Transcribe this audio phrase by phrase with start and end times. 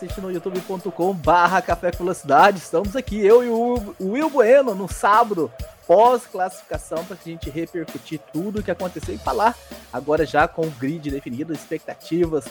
[0.00, 2.56] Assiste no youtube.com barra Café Velocidade.
[2.56, 5.52] Estamos aqui, eu e o Will Bueno, no sábado,
[5.86, 9.54] pós-classificação, para a gente repercutir tudo o que aconteceu e falar
[9.92, 12.46] agora já com o grid definido, expectativas,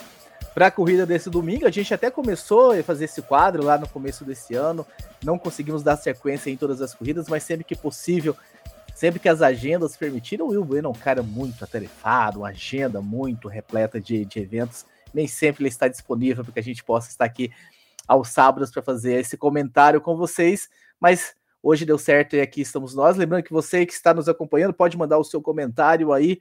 [0.54, 1.66] para a corrida desse domingo.
[1.66, 4.86] A gente até começou a fazer esse quadro lá no começo desse ano.
[5.24, 8.38] Não conseguimos dar sequência em todas as corridas, mas sempre que possível,
[8.94, 13.02] sempre que as agendas permitiram, o Will Bueno é um cara muito atarefado, uma agenda
[13.02, 14.86] muito repleta de, de eventos.
[15.14, 17.52] Nem sempre ele está disponível para que a gente possa estar aqui
[18.08, 20.68] aos sábados para fazer esse comentário com vocês,
[21.00, 23.18] mas hoje deu certo e aqui estamos nós.
[23.18, 26.40] Lembrando que você que está nos acompanhando pode mandar o seu comentário aí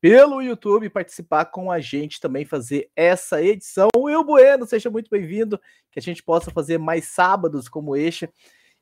[0.00, 3.88] pelo YouTube, participar com a gente também, fazer essa edição.
[3.96, 5.58] Will Bueno, seja muito bem-vindo,
[5.90, 8.28] que a gente possa fazer mais sábados como este.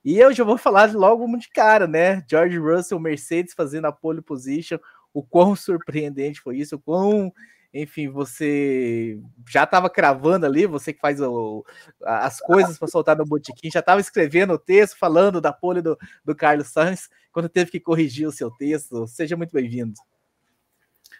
[0.04, 2.22] E eu já vou falar logo de cara, né?
[2.28, 4.78] George Russell, Mercedes fazendo a pole position,
[5.14, 7.32] o quão surpreendente foi isso, o quão,
[7.74, 9.18] enfim, você
[9.50, 11.64] já estava cravando ali, você que faz o,
[12.00, 15.98] as coisas para soltar no botiquim, já estava escrevendo o texto, falando da pole do,
[16.24, 19.08] do Carlos Sainz, quando teve que corrigir o seu texto.
[19.08, 19.94] Seja muito bem-vindo.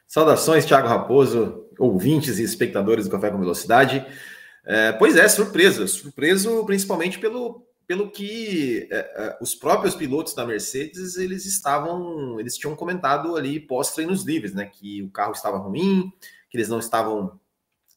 [0.07, 4.07] Saudações, Thiago Raposo, ouvintes e espectadores do Café com Velocidade.
[4.65, 10.47] É, pois é, surpresa, surpreso principalmente pelo, pelo que é, é, os próprios pilotos da
[10.47, 15.59] Mercedes eles estavam, eles tinham comentado ali pós treinos livres, né, que o carro estava
[15.59, 16.13] ruim,
[16.55, 17.41] que eles não estavam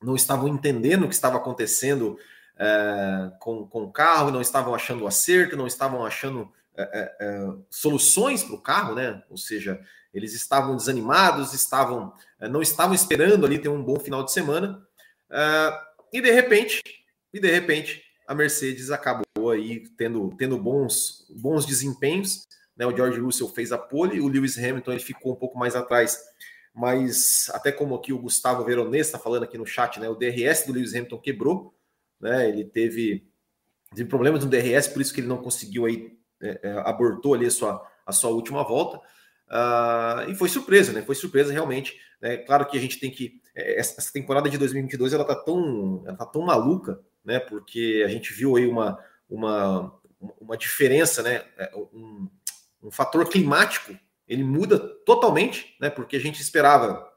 [0.02, 2.18] não estavam entendendo o que estava acontecendo
[2.58, 8.44] é, com, com o carro, não estavam achando acerto, não estavam achando é, é, soluções
[8.44, 9.24] para o carro, né?
[9.30, 9.80] Ou seja,
[10.12, 14.84] eles estavam desanimados, estavam eh, não estavam esperando ali ter um bom final de semana.
[15.30, 15.78] Uh,
[16.12, 16.82] e de repente,
[17.32, 22.48] e de repente, a Mercedes acabou aí tendo, tendo bons, bons desempenhos.
[22.76, 22.88] Né?
[22.88, 26.20] O George Russell fez a pole, o Lewis Hamilton ele ficou um pouco mais atrás,
[26.78, 30.08] mas até como aqui o Gustavo Veronese está falando aqui no chat, né?
[30.08, 31.74] O DRS do Lewis Hamilton quebrou,
[32.22, 32.48] né?
[32.48, 33.28] Ele teve,
[33.96, 37.48] teve problemas no DRS, por isso que ele não conseguiu aí, é, é, abortou ali
[37.48, 38.98] a sua, a sua última volta.
[39.48, 41.02] Uh, e foi surpresa, né?
[41.02, 42.00] Foi surpresa realmente.
[42.22, 42.38] Né?
[42.38, 43.42] Claro que a gente tem que.
[43.56, 47.40] É, essa temporada de 2022 ela tá tão, ela tá tão maluca, né?
[47.40, 50.00] Porque a gente viu aí uma, uma,
[50.40, 51.44] uma diferença, né?
[51.58, 52.30] É, um,
[52.84, 55.90] um fator climático ele muda totalmente, né?
[55.90, 57.08] Porque a gente esperava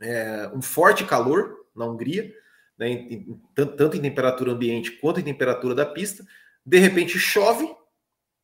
[0.00, 2.32] é, um forte calor na Hungria,
[2.78, 2.88] né?
[2.88, 6.24] Em, em, tanto em temperatura ambiente quanto em temperatura da pista.
[6.64, 7.68] De repente chove,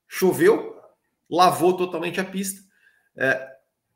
[0.09, 0.76] choveu,
[1.28, 2.70] lavou totalmente a pista
[3.16, 3.49] é,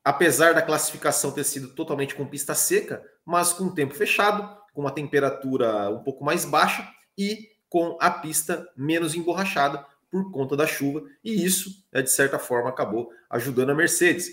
[0.05, 4.83] apesar da classificação ter sido totalmente com pista seca, mas com o tempo fechado, com
[4.83, 6.87] uma temperatura um pouco mais baixa
[7.17, 12.39] e com a pista menos emborrachada por conta da chuva, e isso, é, de certa
[12.39, 14.29] forma, acabou ajudando a Mercedes.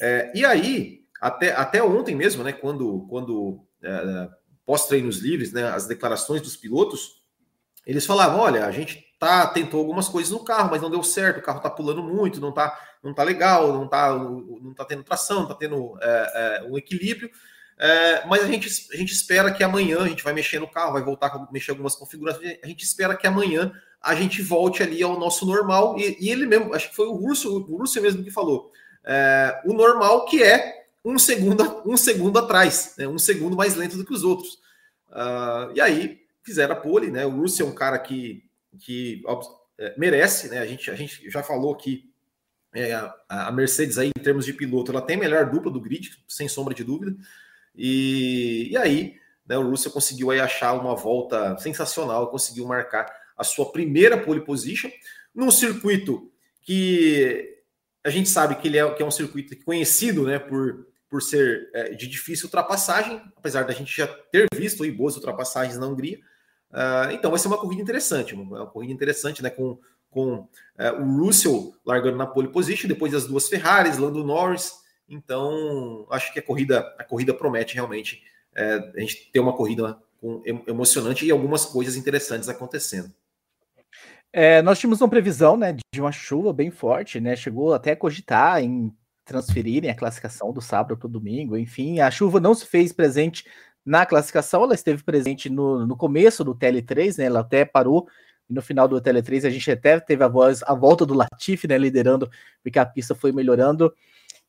[0.00, 4.30] É, e aí, até, até ontem mesmo, né, quando, quando é,
[4.64, 7.22] pós-treinos livres, né, as declarações dos pilotos,
[7.86, 11.40] eles falavam: olha, a gente tá, tentou algumas coisas no carro, mas não deu certo,
[11.40, 15.04] o carro tá pulando muito, não tá, não tá legal, não tá, não tá tendo
[15.04, 17.30] tração, não tá tendo é, é, um equilíbrio.
[17.78, 20.94] É, mas a gente, a gente espera que amanhã a gente vai mexer no carro,
[20.94, 22.56] vai voltar a mexer algumas configurações.
[22.64, 23.70] A gente espera que amanhã
[24.06, 25.98] a gente volte ali ao nosso normal.
[25.98, 28.72] E, e ele mesmo, acho que foi o Russo, o Russo mesmo que falou.
[29.04, 33.96] É, o normal que é um segundo, um segundo atrás, né, um segundo mais lento
[33.96, 34.54] do que os outros.
[35.08, 37.24] Uh, e aí fizeram a pole, né?
[37.24, 38.44] O Russo é um cara que
[38.78, 39.22] que
[39.78, 40.58] é, merece, né?
[40.58, 42.10] A gente, a gente já falou que
[42.74, 42.92] é,
[43.28, 46.46] a Mercedes aí, em termos de piloto, ela tem a melhor dupla do grid, sem
[46.46, 47.16] sombra de dúvida.
[47.74, 53.44] E, e aí, né, o Russell conseguiu aí achar uma volta sensacional, conseguiu marcar a
[53.44, 54.90] sua primeira pole position
[55.34, 56.30] num circuito
[56.62, 57.56] que
[58.02, 61.70] a gente sabe que ele é, que é um circuito conhecido, né, por, por ser
[61.74, 66.18] é, de difícil ultrapassagem, apesar da gente já ter visto aí boas ultrapassagens na Hungria.
[66.70, 69.50] Uh, então vai ser uma corrida interessante, uma, corrida interessante, né?
[69.50, 69.78] Com,
[70.10, 70.48] com uh,
[71.00, 74.72] o Russell largando na pole position, depois as duas Ferraris, Lando Norris.
[75.08, 78.22] Então, acho que a corrida, a corrida promete realmente
[78.52, 83.12] uh, a gente ter uma corrida com, emocionante e algumas coisas interessantes acontecendo.
[84.38, 87.34] É, nós tínhamos uma previsão né, de uma chuva bem forte, né?
[87.34, 88.94] Chegou até a cogitar em
[89.24, 91.56] transferirem a classificação do sábado para o domingo.
[91.56, 93.46] Enfim, a chuva não se fez presente
[93.82, 97.24] na classificação, ela esteve presente no, no começo do TL3, né?
[97.24, 98.06] Ela até parou
[98.46, 101.78] no final do Tele3 a gente até teve a voz, a volta do Latifi, né,
[101.78, 102.30] liderando,
[102.62, 103.90] porque a pista foi melhorando.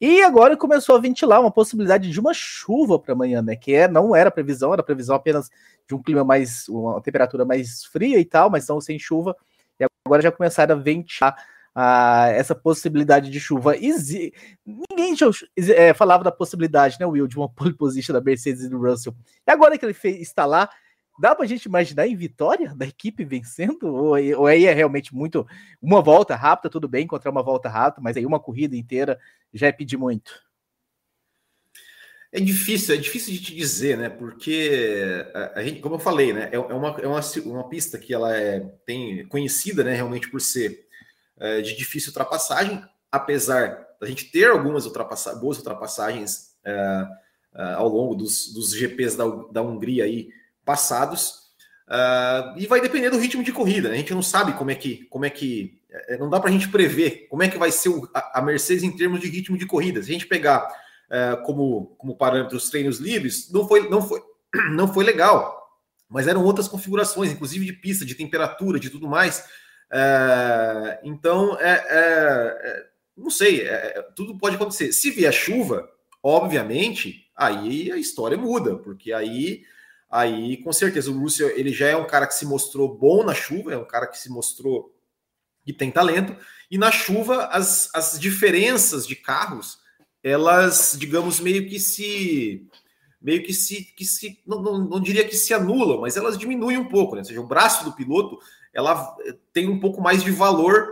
[0.01, 3.55] E agora começou a ventilar uma possibilidade de uma chuva para amanhã, né?
[3.55, 5.49] Que é, não era previsão, era previsão apenas
[5.87, 9.33] de um clima mais, uma temperatura mais fria e tal, mas não sem chuva.
[9.79, 11.35] E agora já começaram a ventilar
[11.79, 13.75] ah, essa possibilidade de chuva.
[14.65, 15.27] Ninguém já,
[15.75, 19.15] é, falava da possibilidade, né, Will, de uma pole position da Mercedes e do Russell.
[19.47, 20.69] E agora que ele fez, está lá,
[21.19, 23.93] dá para a gente imaginar em vitória da equipe vencendo?
[23.93, 25.45] Ou, ou aí é realmente muito.
[25.79, 29.19] Uma volta rápida, tudo bem, encontrar uma volta rápida, mas aí uma corrida inteira
[29.53, 30.46] já é pedir muito.
[32.37, 34.09] É difícil, é difícil de te dizer, né?
[34.09, 35.25] Porque
[35.55, 36.49] a, gente, como eu falei, né?
[36.51, 39.95] É, é, uma, é uma, uma pista que ela é tem conhecida, né?
[39.95, 40.85] Realmente por ser
[41.39, 42.79] é, de difícil ultrapassagem,
[43.11, 47.07] apesar da gente ter algumas ultrapassa boas ultrapassagens é,
[47.55, 50.29] é, ao longo dos, dos GPs da, da Hungria aí
[50.63, 51.47] passados.
[51.87, 53.89] Uh, e vai depender do ritmo de corrida.
[53.89, 53.95] Né?
[53.95, 56.53] A gente não sabe como é que, como é que, é, não dá para a
[56.53, 59.57] gente prever como é que vai ser o, a, a, Mercedes em termos de ritmo
[59.57, 60.03] de corrida.
[60.03, 60.67] Se a gente pegar
[61.09, 64.21] uh, como, como parâmetro os treinos livres, não foi, não foi,
[64.71, 65.55] não foi legal.
[66.09, 69.39] Mas eram outras configurações, inclusive de pista, de temperatura, de tudo mais.
[69.91, 74.91] Uh, então, é, é, é, não sei, é, tudo pode acontecer.
[74.93, 75.89] Se vier chuva,
[76.21, 79.63] obviamente, aí a história muda, porque aí
[80.09, 83.33] aí com certeza o Russell ele já é um cara que se mostrou bom na
[83.33, 84.95] chuva, é um cara que se mostrou
[85.65, 86.35] que tem talento,
[86.71, 89.79] e na chuva as, as diferenças de carros,
[90.23, 92.67] elas, digamos, meio que se
[93.19, 96.77] meio que se, que se não, não, não diria que se anulam, mas elas diminuem
[96.77, 97.21] um pouco, né?
[97.21, 98.37] Ou seja, o braço do piloto
[98.73, 99.15] ela
[99.51, 100.87] tem um pouco mais de valor,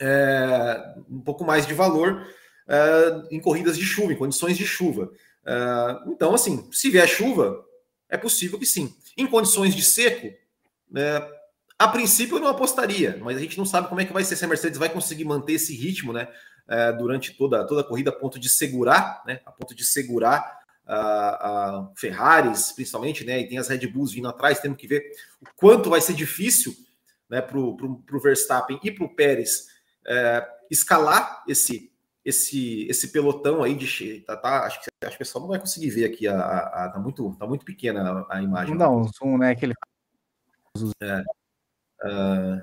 [0.00, 2.26] é, um pouco mais de valor
[2.66, 5.12] é, em corridas de chuva, em condições de chuva.
[5.44, 7.62] É, então, assim, se vier chuva,
[8.08, 8.94] é possível que sim.
[9.16, 10.32] Em condições de seco,
[10.96, 11.30] é,
[11.78, 14.36] a princípio eu não apostaria, mas a gente não sabe como é que vai ser
[14.36, 16.28] se a Mercedes vai conseguir manter esse ritmo, né?
[16.66, 19.40] É, durante toda, toda a corrida, a ponto de segurar, né?
[19.44, 23.40] A ponto de segurar a, a Ferraris, principalmente, né?
[23.40, 26.74] E tem as Red Bulls vindo atrás, temos que ver o quanto vai ser difícil
[27.28, 29.68] né, para o Verstappen e para o Pérez
[30.06, 31.92] é, escalar esse
[32.24, 35.60] esse esse pelotão aí de tá, tá acho que acho que o pessoal não vai
[35.60, 38.74] conseguir ver aqui a, a, a tá muito tá muito pequena a, a imagem.
[38.74, 39.74] Não, um zoom, né, aquele
[41.02, 41.20] é,
[42.04, 42.62] uh,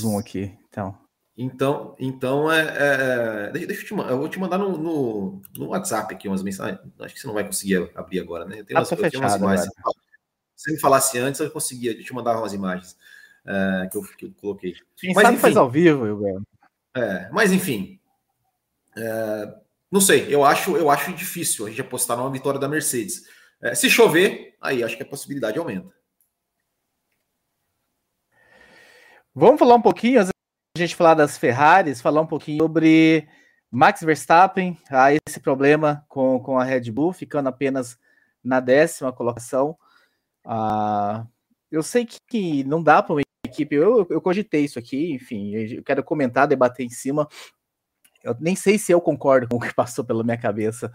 [0.00, 1.05] zoom aqui, então.
[1.38, 5.42] Então, então é, é deixa, deixa, eu te mandar, eu vou te mandar no, no,
[5.54, 6.80] no, WhatsApp aqui umas mensagens.
[6.98, 8.60] Acho que você não vai conseguir abrir agora, né?
[8.60, 9.66] Eu tenho, ah, umas, eu tenho umas imagens.
[9.66, 9.72] Se
[10.56, 12.96] você me falasse antes, eu conseguia te mandar umas imagens
[13.44, 14.74] uh, que, eu, que eu coloquei.
[14.96, 16.42] Quem mas, sabe enfim, faz ao vivo, eu
[16.94, 18.00] é, Mas enfim,
[18.96, 19.54] é,
[19.92, 23.24] não sei, eu acho, eu acho difícil a gente apostar numa vitória da Mercedes.
[23.60, 25.94] É, se chover, aí acho que a possibilidade aumenta.
[29.34, 30.20] Vamos falar um pouquinho,
[30.76, 33.26] a gente falar das Ferraris, falar um pouquinho sobre
[33.70, 37.98] Max Verstappen, a esse problema com, com a Red Bull, ficando apenas
[38.44, 39.76] na décima colocação.
[40.44, 41.26] Ah,
[41.70, 45.82] eu sei que não dá para uma equipe, eu, eu cogitei isso aqui, enfim, eu
[45.82, 47.26] quero comentar, debater em cima,
[48.22, 50.92] eu nem sei se eu concordo com o que passou pela minha cabeça.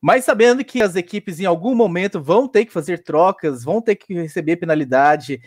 [0.00, 3.96] Mas sabendo que as equipes em algum momento vão ter que fazer trocas, vão ter
[3.96, 5.40] que receber penalidade,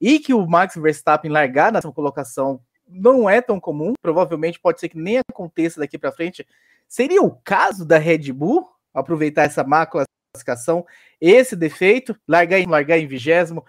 [0.00, 4.88] e que o Max Verstappen largar na colocação não é tão comum, provavelmente pode ser
[4.88, 6.46] que nem aconteça daqui para frente.
[6.88, 10.86] Seria o caso da Red Bull aproveitar essa má classificação,
[11.20, 13.64] esse defeito, largar em largar em vigésimo,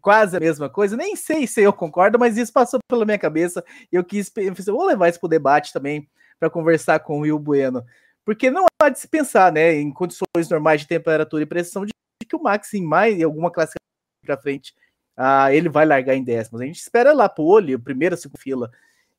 [0.00, 0.96] quase a mesma coisa.
[0.96, 4.54] Nem sei se eu concordo, mas isso passou pela minha cabeça e eu quis, eu
[4.74, 6.08] vou levar isso para o debate também
[6.38, 7.84] para conversar com o Will Bueno,
[8.24, 11.92] porque não há de se pensar, né, em condições normais de temperatura e pressão de
[12.26, 13.74] que o Max em mais em alguma classe
[14.24, 14.74] para frente,
[15.22, 16.62] ah, ele vai largar em décimos.
[16.62, 18.70] A gente espera lá para o olho, primeira, segunda fila.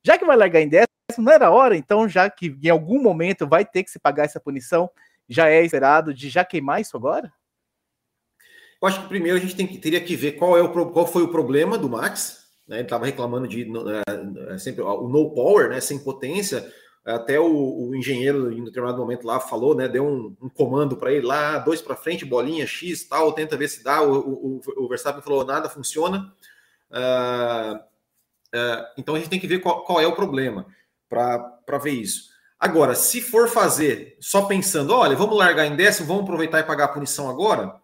[0.03, 0.89] Já que vai largar em décimos,
[1.19, 4.39] não era hora, então, já que em algum momento vai ter que se pagar essa
[4.39, 4.89] punição,
[5.29, 7.31] já é esperado de já queimar isso agora?
[8.81, 11.21] Eu acho que primeiro a gente tem teria que ver qual, é o, qual foi
[11.21, 12.47] o problema do Max.
[12.67, 12.77] Né?
[12.77, 13.71] Ele estava reclamando de
[14.49, 15.79] é, sempre o no power, né?
[15.79, 16.67] sem potência.
[17.03, 19.87] Até o, o, engenheiro, em determinado momento lá, falou, né?
[19.87, 23.69] Deu um, um comando para ele lá, dois para frente, bolinha X, tal, tenta ver
[23.69, 24.03] se dá.
[24.03, 26.31] O, o, o Verstappen falou, nada funciona.
[26.91, 30.67] Uh, uh, então a gente tem que ver qual, qual é o problema
[31.09, 32.29] para ver isso.
[32.59, 36.85] Agora, se for fazer só pensando, olha, vamos largar em décimo, vamos aproveitar e pagar
[36.85, 37.81] a punição agora,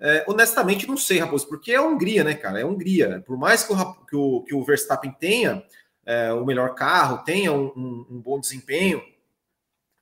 [0.00, 2.60] é, honestamente, não sei, Raposo, porque é a Hungria, né, cara?
[2.60, 3.22] É a Hungria.
[3.26, 5.62] Por mais que o, que o, que o Verstappen tenha
[6.06, 9.02] é, o melhor carro, tenha um, um, um bom desempenho,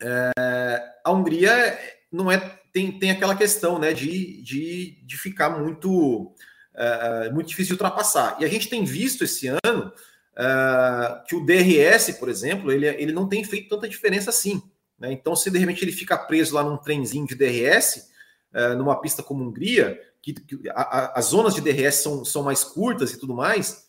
[0.00, 1.78] é, a Hungria
[2.10, 2.38] não é
[2.72, 6.34] tem, tem aquela questão, né, de, de, de ficar muito
[6.74, 8.36] é, muito difícil de ultrapassar.
[8.40, 9.92] E a gente tem visto esse ano
[10.32, 14.62] uh, que o DRS, por exemplo, ele, ele não tem feito tanta diferença assim.
[14.98, 15.12] Né?
[15.12, 18.08] Então, se de repente ele fica preso lá num trenzinho de DRS,
[18.54, 22.42] uh, numa pista como Hungria, que, que a, a, as zonas de DRS são, são
[22.42, 23.81] mais curtas e tudo mais,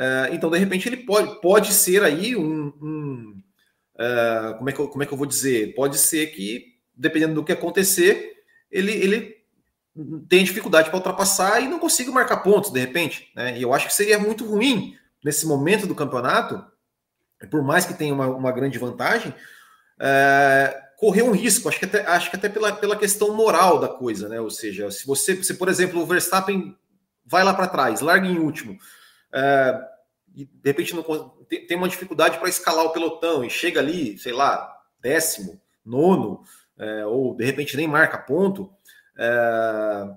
[0.00, 2.72] uh, então de repente ele pode, pode ser aí um.
[2.80, 3.42] um
[4.56, 5.74] como, é que eu, como é que eu vou dizer?
[5.74, 6.64] Pode ser que,
[6.96, 8.32] dependendo do que acontecer,
[8.70, 9.36] ele, ele
[10.28, 13.30] tem dificuldade para ultrapassar e não consiga marcar pontos de repente.
[13.34, 13.58] Né?
[13.58, 16.64] E eu acho que seria muito ruim nesse momento do campeonato,
[17.50, 19.34] por mais que tenha uma, uma grande vantagem,
[20.00, 23.88] é, correr um risco, acho que até, acho que até pela, pela questão moral da
[23.88, 24.40] coisa, né?
[24.40, 26.76] Ou seja, se você, se por exemplo, o Verstappen
[27.24, 28.78] vai lá para trás, larga em último,
[29.32, 29.78] é,
[30.34, 31.02] e de repente não,
[31.48, 36.42] tem uma dificuldade para escalar o pelotão e chega ali, sei lá, décimo, nono,
[36.78, 38.72] é, ou de repente nem marca ponto,
[39.18, 40.08] é,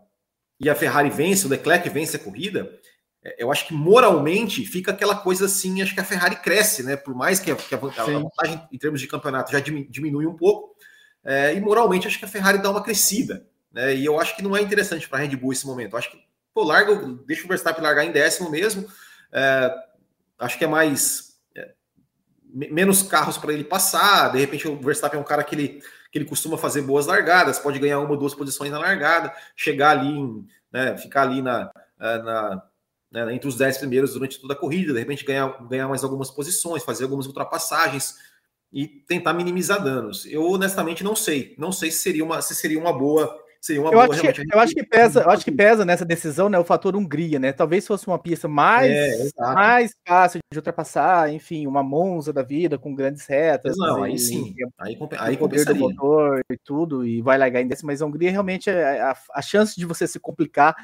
[0.60, 2.80] e a Ferrari vence, o Leclerc vence a corrida,
[3.24, 6.96] é, eu acho que moralmente fica aquela coisa assim, acho que a Ferrari cresce, né?
[6.96, 10.76] Por mais que a, que a vantagem em termos de campeonato já diminui um pouco,
[11.24, 13.96] é, e moralmente acho que a Ferrari dá uma crescida, né?
[13.96, 15.94] E eu acho que não é interessante para a Red Bull esse momento.
[15.94, 16.18] Eu acho que,
[16.54, 18.86] pô, larga, deixa o Verstappen largar em décimo mesmo.
[19.32, 19.74] É,
[20.44, 21.74] acho que é mais é,
[22.54, 24.32] menos carros para ele passar.
[24.32, 25.82] De repente, o Verstappen é um cara que ele,
[26.12, 29.98] que ele costuma fazer boas largadas, pode ganhar uma ou duas posições na largada, chegar
[29.98, 32.64] ali, em, né, ficar ali na, na
[33.14, 36.32] né, entre os 10 primeiros durante toda a corrida, de repente ganhar, ganhar mais algumas
[36.32, 38.16] posições, fazer algumas ultrapassagens
[38.72, 40.26] e tentar minimizar danos.
[40.26, 43.92] Eu honestamente não sei, não sei se seria uma, se seria uma boa Seria uma
[43.92, 46.60] eu, boa, acho que, eu acho que pesa, eu acho que pesa nessa decisão, né,
[46.60, 47.54] o fator Hungria, né?
[47.54, 52.78] Talvez fosse uma pista mais, é, mais fácil de ultrapassar, enfim, uma Monza da vida
[52.78, 53.78] com grandes retas.
[53.78, 54.54] Não, aí sim.
[54.78, 55.80] Aí, aí compensaria.
[55.80, 59.42] motor e tudo e vai largar em décimo, mas a Hungria realmente é a, a
[59.42, 60.76] chance de você se complicar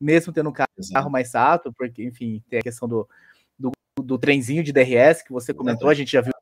[0.00, 1.10] mesmo tendo um carro Exato.
[1.10, 3.08] mais alto, porque, enfim, tem a questão do,
[3.58, 6.32] do, do, trenzinho de DRS que você comentou, a gente já viu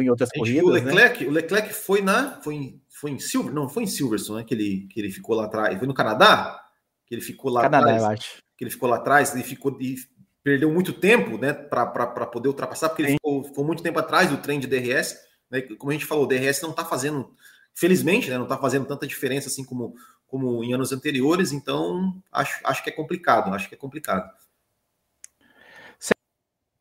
[0.00, 0.64] em outras corridas.
[0.64, 0.80] O né?
[0.80, 1.30] Leclerc, né?
[1.30, 2.40] o Leclerc foi na.
[2.40, 4.44] Foi em, foi em Silver, não, foi em Silverstone, né?
[4.44, 5.78] Que ele, que ele ficou lá atrás.
[5.78, 6.60] Foi no Canadá?
[7.06, 8.02] Que ele ficou lá Canadá, atrás.
[8.02, 8.42] eu acho.
[8.56, 9.76] Que ele ficou lá atrás, ele ficou.
[9.80, 9.96] E
[10.42, 11.52] perdeu muito tempo, né?
[11.52, 15.16] Para poder ultrapassar, porque ele ficou, ficou, muito tempo atrás do trem de DRS.
[15.50, 17.36] Né, como a gente falou, o DRS não está fazendo,
[17.74, 19.94] felizmente, né, não está fazendo tanta diferença assim como
[20.32, 24.32] como em anos anteriores, então acho, acho que é complicado, acho que é complicado.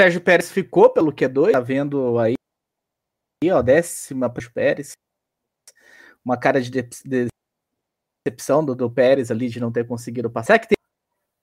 [0.02, 2.36] Sérgio Pérez ficou pelo Q2, tá vendo aí,
[3.50, 4.92] ó, décima para Pérez.
[6.24, 6.70] Uma cara de
[8.26, 10.76] decepção do, do Pérez ali de não ter conseguido passar, que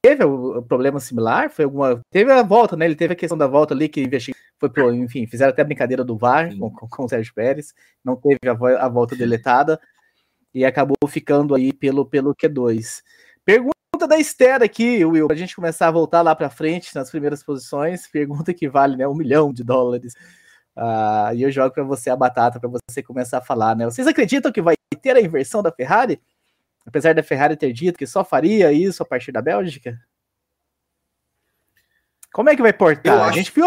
[0.00, 2.00] teve o problema similar, foi alguma.
[2.10, 2.84] Teve a volta, né?
[2.84, 6.04] Ele teve a questão da volta ali que investigou, foi pro, enfim, fizeram até brincadeira
[6.04, 7.74] do VAR com, com, com, o Sérgio Pérez,
[8.04, 9.80] não teve a, a volta deletada
[10.54, 13.02] e acabou ficando aí pelo, pelo Q2.
[13.44, 13.74] Pergunta
[14.08, 17.42] da Esther aqui, Will, para a gente começar a voltar lá para frente nas primeiras
[17.42, 18.06] posições.
[18.06, 20.14] Pergunta que vale né, um milhão de dólares.
[20.78, 23.84] Uh, e eu jogo para você a batata para você começar a falar, né?
[23.84, 26.22] Vocês acreditam que vai ter a inversão da Ferrari?
[26.86, 30.00] Apesar da Ferrari ter dito que só faria isso a partir da Bélgica?
[32.32, 33.22] Como é que vai portar?
[33.22, 33.28] Acho...
[33.28, 33.66] A gente viu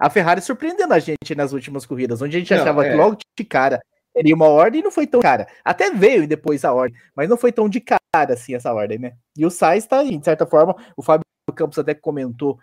[0.00, 2.90] a Ferrari surpreendendo a gente nas últimas corridas, onde a gente não, achava é...
[2.90, 3.82] que logo de cara
[4.14, 5.46] teria uma ordem e não foi tão cara.
[5.62, 9.12] Até veio depois a ordem, mas não foi tão de cara assim essa ordem, né?
[9.36, 11.24] E o Sainz tá aí, de certa forma, o Fábio
[11.54, 12.58] Campos até comentou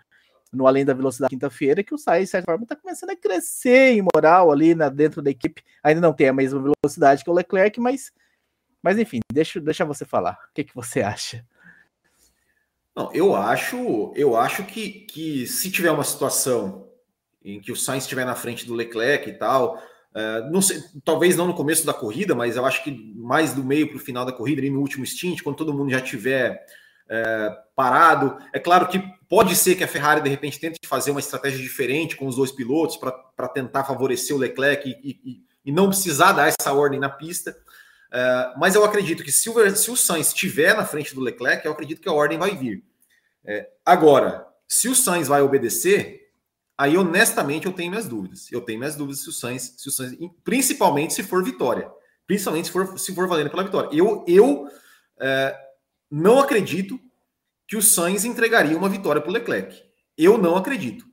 [0.52, 3.92] no Além da Velocidade quinta-feira que o Sainz, de certa forma, tá começando a crescer
[3.92, 5.62] em moral ali na, dentro da equipe.
[5.82, 8.12] Ainda não tem a mesma velocidade que o Leclerc, mas,
[8.82, 10.38] mas enfim, deixa, deixa você falar.
[10.50, 11.46] O que, que você acha?
[12.96, 16.88] Não, eu acho, eu acho que, que se tiver uma situação
[17.42, 19.80] em que o Sainz estiver na frente do Leclerc e tal,
[20.10, 23.62] Uh, não sei, talvez não no começo da corrida, mas eu acho que mais do
[23.62, 26.66] meio para o final da corrida, ali no último stint, quando todo mundo já tiver
[27.10, 28.38] uh, parado.
[28.52, 32.16] É claro que pode ser que a Ferrari de repente tente fazer uma estratégia diferente
[32.16, 36.48] com os dois pilotos para tentar favorecer o Leclerc e, e, e, não precisar dar
[36.48, 37.50] essa ordem na pista.
[38.12, 41.64] Uh, mas eu acredito que se o, se o Sainz estiver na frente do Leclerc,
[41.64, 42.84] eu acredito que a ordem vai vir.
[43.84, 46.20] agora, se o Sainz vai obedecer,
[46.80, 48.50] Aí, honestamente, eu tenho minhas dúvidas.
[48.50, 51.86] Eu tenho minhas dúvidas se o Sainz, se o Sainz principalmente se for vitória.
[52.26, 53.90] Principalmente se for, se for valendo pela vitória.
[53.92, 54.66] Eu, eu
[55.20, 55.69] é,
[56.10, 57.00] não acredito
[57.66, 59.80] que o Sainz entregaria uma vitória para o Leclerc.
[60.18, 61.08] Eu não acredito.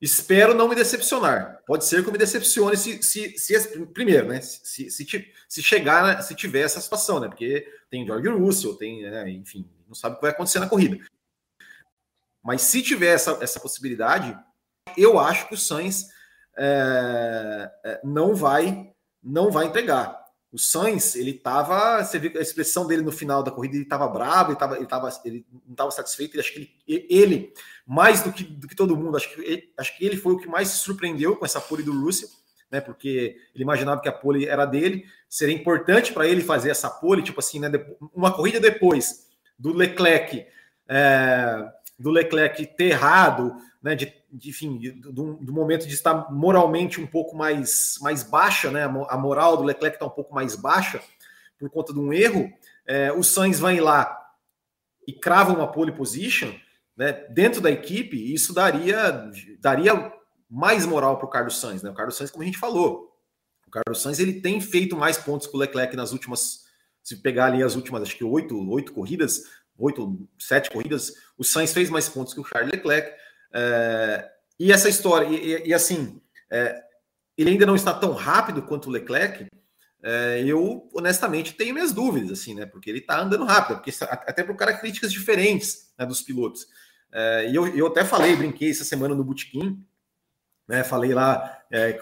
[0.00, 1.60] Espero não me decepcionar.
[1.66, 4.40] Pode ser que eu me decepcione se, se, se primeiro, né?
[4.40, 7.26] Se, se, se chegar, se tiver essa situação, né?
[7.26, 9.28] Porque tem George Russell, tem, né?
[9.30, 11.04] enfim, não sabe o que vai acontecer na corrida.
[12.42, 14.38] Mas se tiver essa, essa possibilidade,
[14.96, 16.06] eu acho que o Sainz
[16.56, 18.92] é, não vai
[19.22, 20.17] não vai entregar.
[20.50, 22.02] O Sainz, ele tava.
[22.02, 24.86] Você viu a expressão dele no final da corrida, ele tava bravo, ele, tava, ele,
[24.86, 26.34] tava, ele não estava satisfeito.
[26.34, 27.52] Ele, acho que ele, ele,
[27.86, 30.38] mais do que, do que todo mundo, acho que, ele, acho que ele foi o
[30.38, 32.30] que mais se surpreendeu com essa pole do Russell,
[32.70, 32.80] né?
[32.80, 35.04] Porque ele imaginava que a pole era dele.
[35.28, 37.70] Seria importante para ele fazer essa pole, tipo assim, né?
[38.14, 39.28] Uma corrida depois
[39.58, 40.46] do Leclerc.
[40.88, 47.06] É, do Leclerc ter errado, né, de, de enfim, do, momento de estar moralmente um
[47.06, 51.00] pouco mais, mais baixa, né, a moral do Leclerc está um pouco mais baixa
[51.58, 52.52] por conta de um erro,
[52.86, 54.16] é, o Sainz vai lá
[55.06, 56.52] e crava uma pole position
[56.96, 59.30] né, dentro da equipe, isso daria,
[59.60, 60.12] daria
[60.48, 61.82] mais moral para o Carlos Sainz.
[61.82, 61.90] Né?
[61.90, 63.14] O Carlos Sainz, como a gente falou,
[63.66, 66.64] o Carlos Sainz ele tem feito mais pontos que o Leclerc nas últimas,
[67.02, 69.42] se pegar ali as últimas, acho que oito, oito corridas,
[69.76, 73.10] oito, sete corridas, o Sainz fez mais pontos que o Charles Leclerc.
[73.52, 74.28] É,
[74.58, 76.82] e essa história, e, e assim, é,
[77.36, 79.46] ele ainda não está tão rápido quanto o Leclerc.
[80.02, 82.66] É, eu honestamente tenho minhas dúvidas, assim, né?
[82.66, 86.66] Porque ele está andando rápido, porque até por características diferentes né, dos pilotos.
[87.12, 89.82] É, e eu, eu até falei, brinquei essa semana no Bootkin,
[90.66, 90.84] né?
[90.84, 91.98] Falei lá, é,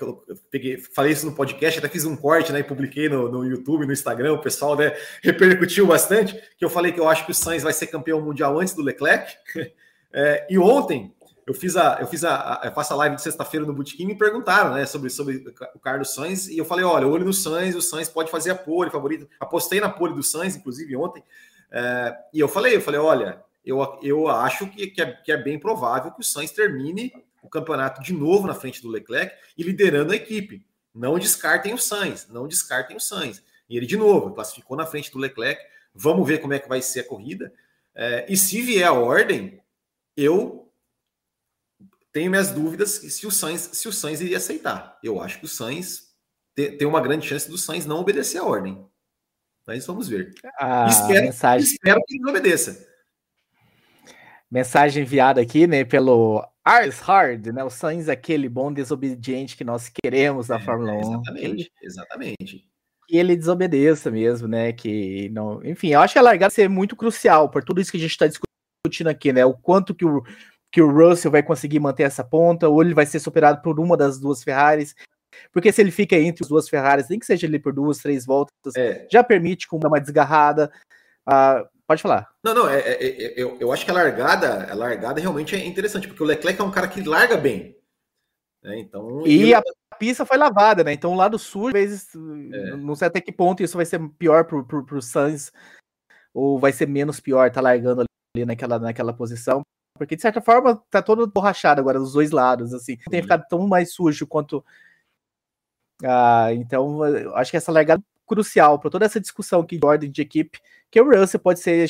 [0.50, 2.60] peguei, falei isso no podcast, até fiz um corte, né?
[2.60, 6.92] E publiquei no, no YouTube, no Instagram, o pessoal né, repercutiu bastante, que eu falei
[6.92, 9.36] que eu acho que o Sainz vai ser campeão mundial antes do Leclerc.
[10.18, 11.14] É, e ontem
[11.46, 14.02] eu fiz a, eu fiz a, a eu faço a live de sexta-feira no Bootkin
[14.02, 17.32] e me perguntaram, né, sobre, sobre o Carlos Sainz, e eu falei, olha, olho no
[17.32, 19.28] Sainz, o Sainz pode fazer a pole favorito.
[19.38, 21.22] Apostei na pole do Sainz, inclusive, ontem.
[21.70, 25.36] É, e eu falei, eu falei, olha, eu, eu acho que, que, é, que é
[25.36, 29.62] bem provável que o Sainz termine o campeonato de novo na frente do Leclerc e
[29.62, 30.66] liderando a equipe.
[30.92, 33.42] Não descartem o Sainz, não descartem o Sainz.
[33.68, 35.62] E ele, de novo, classificou na frente do Leclerc.
[35.94, 37.52] Vamos ver como é que vai ser a corrida.
[37.94, 39.60] É, e se vier a ordem,
[40.16, 40.65] eu
[42.16, 44.98] tenho minhas dúvidas se o Sainz, se o Sainz iria aceitar.
[45.04, 46.14] Eu acho que o Sainz
[46.54, 48.82] tem, tem uma grande chance do Sainz não obedecer a ordem.
[49.66, 50.32] Mas vamos ver.
[50.58, 51.66] Ah, espero, mensagem...
[51.66, 52.88] espero que ele obedeça.
[54.50, 57.62] Mensagem enviada aqui, né, pelo Ars Hard, né?
[57.62, 61.00] O Sainz é aquele bom desobediente que nós queremos na é, Fórmula 1.
[61.00, 62.64] Exatamente, exatamente.
[63.06, 64.72] Que ele desobedeça mesmo, né?
[64.72, 67.98] Que não, enfim, eu acho que a largada ser muito crucial por tudo isso que
[67.98, 69.44] a gente está discutindo aqui, né?
[69.44, 70.22] O quanto que o
[70.76, 73.96] que o Russell vai conseguir manter essa ponta, ou ele vai ser superado por uma
[73.96, 74.94] das duas Ferraris.
[75.50, 78.26] Porque se ele fica entre as duas Ferraris, nem que seja ali por duas, três
[78.26, 79.06] voltas, é.
[79.10, 80.70] já permite com uma desgarrada.
[81.26, 82.28] Uh, Pode falar.
[82.44, 85.64] Não, não, é, é, é, eu, eu acho que a largada, a largada realmente é
[85.64, 87.74] interessante, porque o Leclerc é um cara que larga bem.
[88.62, 88.80] Né?
[88.80, 89.62] Então, e a
[89.98, 90.92] pista foi lavada, né?
[90.92, 92.76] Então o lado sul, às vezes, é.
[92.76, 95.50] não sei até que ponto isso vai ser pior pro, pro, pro Sainz,
[96.34, 98.02] ou vai ser menos pior, tá largando
[98.36, 99.62] ali naquela, naquela posição.
[99.96, 102.96] Porque, de certa forma, tá todo borrachado agora dos dois lados, assim.
[103.06, 104.64] Não tem ficado tão mais sujo quanto.
[106.04, 107.02] Ah, então,
[107.34, 111.00] acho que essa largada crucial para toda essa discussão aqui de ordem de equipe, que
[111.00, 111.88] o Russell pode ser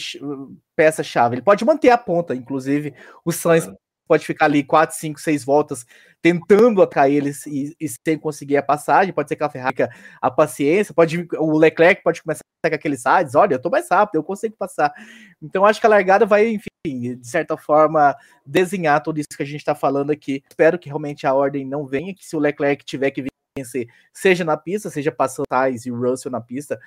[0.75, 1.37] peça-chave.
[1.37, 3.69] Ele pode manter a ponta, inclusive o Sainz
[4.07, 5.87] pode ficar ali 4, 5, 6 voltas
[6.23, 9.13] tentando atrair eles e, e, sem conseguir a passagem.
[9.13, 9.77] Pode ser que a Ferrari
[10.21, 14.17] a paciência, pode o Leclerc pode começar com aqueles sides, olha, eu tô mais rápido,
[14.17, 14.93] eu consigo passar.
[15.41, 19.47] Então acho que a largada vai, enfim, de certa forma, desenhar tudo isso que a
[19.47, 20.43] gente está falando aqui.
[20.49, 23.25] Espero que realmente a ordem não venha, que se o Leclerc tiver que
[23.57, 26.79] vencer, seja na pista, seja passando Sainz e Russell na pista.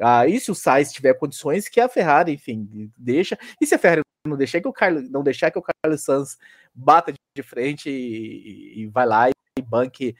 [0.00, 3.38] Ah, e se o Sainz tiver condições, que a Ferrari, enfim, deixa.
[3.60, 6.36] E se a Ferrari não deixar que o Carlos, não deixar que o Carlos Sanz
[6.74, 10.14] bata de frente e, e vai lá e banque,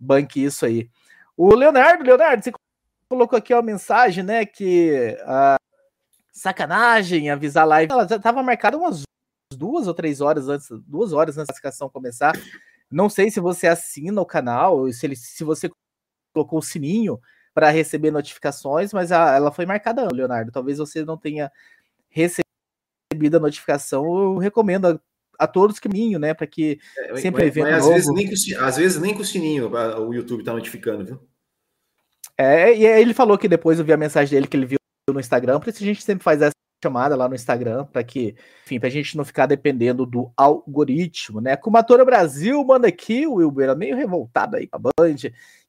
[0.00, 0.90] banque isso aí.
[1.36, 2.52] O Leonardo, Leonardo, você
[3.08, 5.56] colocou aqui uma mensagem, né, que ah,
[6.32, 7.92] sacanagem avisar a live.
[7.92, 9.02] Ela estava marcada umas
[9.54, 12.32] duas ou três horas antes, duas horas antes da classificação começar.
[12.90, 15.70] Não sei se você assina o canal, se, ele, se você
[16.34, 17.20] colocou o sininho
[17.54, 20.52] para receber notificações, mas a, ela foi marcada, Leonardo.
[20.52, 21.50] Talvez você não tenha
[22.08, 24.04] recebido a notificação.
[24.04, 25.00] Eu recomendo a,
[25.38, 28.64] a todos que minho, né, para que é, sempre mas, mas às vezes nem com,
[28.64, 31.20] às vezes nem com o sininho o YouTube está notificando, viu?
[32.36, 34.78] É, e ele falou que depois eu vi a mensagem dele que ele viu
[35.10, 38.34] no Instagram, por isso a gente sempre faz essa chamada lá no Instagram para que,
[38.64, 41.56] enfim, para a gente não ficar dependendo do algoritmo, né?
[41.56, 45.16] Kumatora Brasil manda aqui, o Wilber, meio revoltado aí com a Band,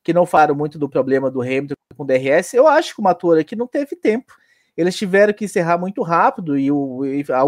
[0.04, 2.54] que não falaram muito do problema do Hamilton com o DRS.
[2.54, 4.34] Eu acho que o Matora que não teve tempo.
[4.76, 7.48] Eles tiveram que encerrar muito rápido e, o, e a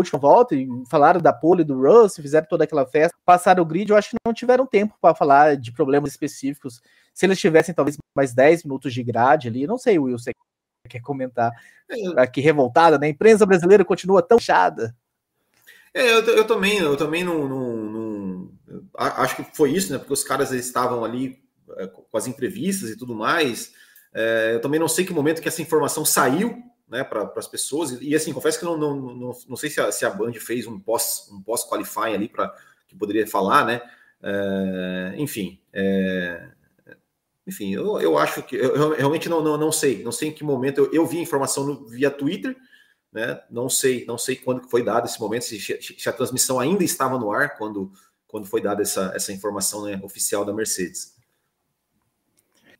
[0.00, 3.90] última volta, e falaram da pole do Russell, fizeram toda aquela festa, passaram o grid,
[3.90, 6.80] eu acho que não tiveram tempo para falar de problemas específicos.
[7.12, 10.32] Se eles tivessem talvez mais 10 minutos de grade ali, não sei, Will, você
[10.88, 11.52] quer comentar
[11.88, 13.06] é, aqui revoltada, né?
[13.06, 14.94] A imprensa brasileira continua tão chata.
[15.94, 18.50] É, eu, eu também, eu também não, não, não,
[18.96, 19.98] acho que foi isso, né?
[19.98, 21.42] Porque os caras estavam ali
[21.76, 23.72] é, com as entrevistas e tudo mais.
[24.14, 27.98] É, eu também não sei que momento que essa informação saiu né, para as pessoas.
[28.00, 30.66] E, assim, confesso que não, não, não, não sei se a, se a Band fez
[30.66, 32.54] um pós um pós qualify ali para
[32.88, 33.82] que poderia falar, né?
[34.22, 36.48] É, enfim, é,
[37.46, 40.32] enfim, eu, eu acho que eu, eu realmente não, não, não sei, não sei em
[40.32, 42.56] que momento eu, eu vi a informação no, via Twitter,
[43.12, 43.42] né?
[43.50, 47.18] Não sei, não sei quando foi dado esse momento, se, se a transmissão ainda estava
[47.18, 47.92] no ar quando,
[48.26, 51.14] quando foi dada essa, essa informação né, oficial da Mercedes.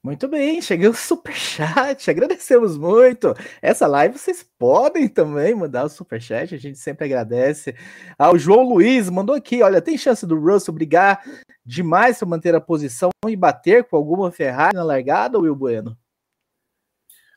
[0.05, 3.33] Muito bem, cheguei o super chat, agradecemos muito.
[3.63, 7.77] Essa live vocês podem também mandar o super chat, a gente sempre agradece.
[8.19, 11.23] Ah, o João Luiz mandou aqui, olha, tem chance do Russell brigar
[11.65, 15.97] demais para manter a posição e bater com alguma Ferrari na largada, Will Bueno?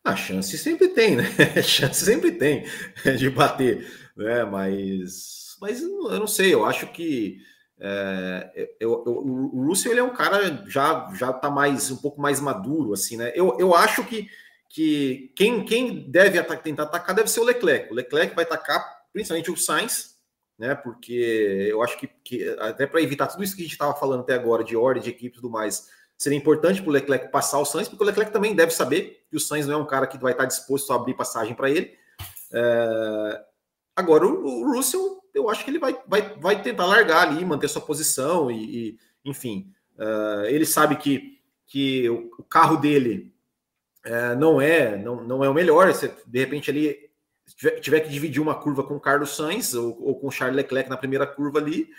[0.03, 1.25] A chance sempre tem, né?
[1.55, 2.65] A chance sempre tem
[3.15, 4.43] de bater, né?
[4.43, 7.37] Mas, mas eu não sei, eu acho que
[7.79, 12.21] é, eu, eu, o Russell ele é um cara já já está mais um pouco
[12.21, 13.33] mais maduro assim, né?
[13.35, 14.29] Eu, eu acho que,
[14.69, 17.91] que quem, quem deve tentar atacar deve ser o Leclerc.
[17.91, 20.15] O Leclerc vai atacar principalmente o Sainz,
[20.57, 20.73] né?
[20.73, 24.21] Porque eu acho que, que até para evitar tudo isso que a gente estava falando
[24.21, 27.59] até agora de ordem de equipe e tudo mais, seria importante para o Leclerc passar
[27.59, 30.07] o Sainz, porque o Leclerc também deve saber que o Sainz não é um cara
[30.07, 31.93] que vai estar disposto a abrir passagem para ele.
[32.53, 33.41] É,
[33.95, 37.67] agora o, o Russell eu acho que ele vai, vai, vai tentar largar ali, manter
[37.67, 43.33] sua posição e, e enfim, uh, ele sabe que, que o, carro dele
[44.05, 45.91] uh, não é não, não é o melhor.
[46.25, 47.09] De repente ali
[47.57, 50.55] tiver, tiver, que dividir uma curva com o Carlos Sainz ou, ou com o Charles
[50.55, 51.89] Leclerc na primeira curva ali,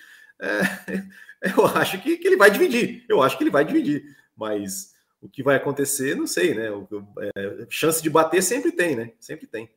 [0.41, 1.03] uh,
[1.59, 3.05] eu acho que, que ele vai dividir.
[3.07, 6.71] Eu acho que ele vai dividir, mas o que vai acontecer, não sei, né?
[6.71, 6.87] O,
[7.21, 9.13] é, chance de bater sempre tem, né?
[9.21, 9.69] Sempre tem.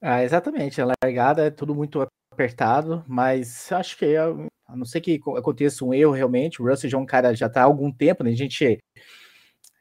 [0.00, 0.80] Ah, exatamente.
[0.80, 5.84] A largada é tudo muito apertado, mas acho que é, a não ser que aconteça
[5.84, 8.30] um erro realmente, o Russell já é um cara já está há algum tempo, né?
[8.30, 8.78] A gente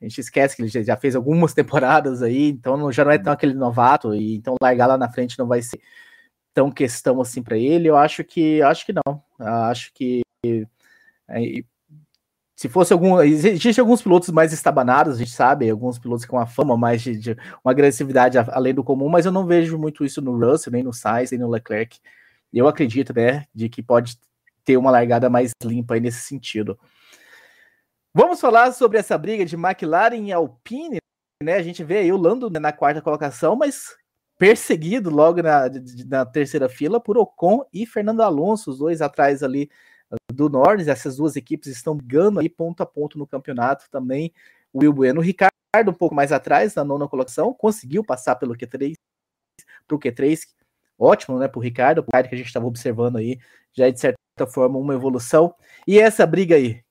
[0.01, 3.34] a gente esquece que ele já fez algumas temporadas aí, então já não é tão
[3.34, 5.80] aquele novato e então largar lá na frente não vai ser
[6.53, 7.89] tão questão assim para ele.
[7.89, 9.23] Eu acho que acho que não.
[9.39, 10.21] Acho que
[11.30, 11.63] é,
[12.57, 13.21] se fosse algum.
[13.21, 17.15] Existem alguns pilotos mais estabanados, a gente sabe, alguns pilotos com uma fama mais de,
[17.15, 20.81] de, uma agressividade além do comum, mas eu não vejo muito isso no Russell, nem
[20.81, 21.99] no Sainz, nem no Leclerc.
[22.51, 24.17] Eu acredito, né, de que pode
[24.65, 26.79] ter uma largada mais limpa aí nesse sentido.
[28.11, 30.97] Vamos falar sobre essa briga de McLaren e Alpine,
[31.43, 31.53] né?
[31.57, 33.95] A gente vê aí o Lando né, na quarta colocação, mas
[34.39, 35.69] perseguido logo na,
[36.07, 39.69] na terceira fila por Ocon e Fernando Alonso, os dois atrás ali
[40.31, 40.87] do Norris.
[40.87, 44.33] Essas duas equipes estão brigando aí ponto a ponto no campeonato também.
[44.71, 45.53] O Will Bueno, o Ricardo
[45.87, 48.95] um pouco mais atrás, na nona colocação, conseguiu passar pelo Q3
[49.87, 50.39] para o Q3.
[50.99, 53.39] Ótimo, né, para o Ricardo, o Ricardo que a gente estava observando aí,
[53.71, 54.17] já é de certa
[54.47, 55.53] forma uma evolução.
[55.87, 56.81] E essa briga aí?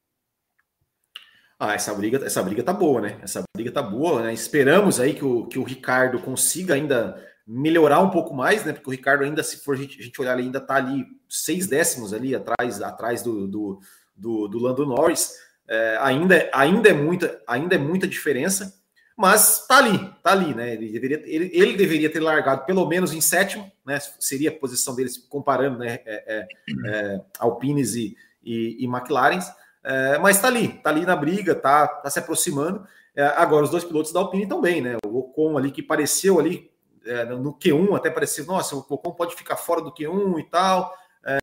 [1.58, 3.18] Ah, essa briga, essa briga tá boa, né?
[3.22, 4.32] Essa briga tá boa, né?
[4.32, 8.72] Esperamos aí que o, que o Ricardo consiga ainda melhorar um pouco mais, né?
[8.72, 11.06] Porque o Ricardo ainda, se for a gente, a gente olhar, ele ainda está ali
[11.28, 13.78] seis décimos ali atrás, atrás do, do,
[14.16, 15.32] do, do Lando Norris.
[15.68, 18.74] É, ainda, ainda é muita, ainda é muita diferença,
[19.16, 20.74] mas tá ali, tá ali, né?
[20.74, 23.98] Ele deveria, ele, ele deveria ter largado pelo menos em sétimo, né?
[24.18, 26.00] Seria a posição deles comparando, né?
[26.04, 26.48] É, é,
[26.86, 29.38] é Alpines e, e, e McLaren.
[29.84, 32.84] É, mas tá ali, tá ali na briga, tá, tá se aproximando.
[33.14, 34.96] É, agora, os dois pilotos da Alpine também, né?
[35.06, 36.70] O Ocon ali que pareceu ali
[37.06, 40.94] é, no Q1 até parecia, nossa, o Ocon pode ficar fora do Q1 e tal.
[41.24, 41.38] É,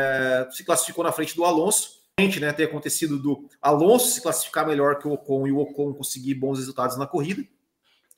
[0.00, 1.96] é, se classificou na frente do Alonso.
[2.40, 6.32] Né, ter acontecido do Alonso se classificar melhor que o Ocon e o Ocon conseguir
[6.32, 7.44] bons resultados na corrida.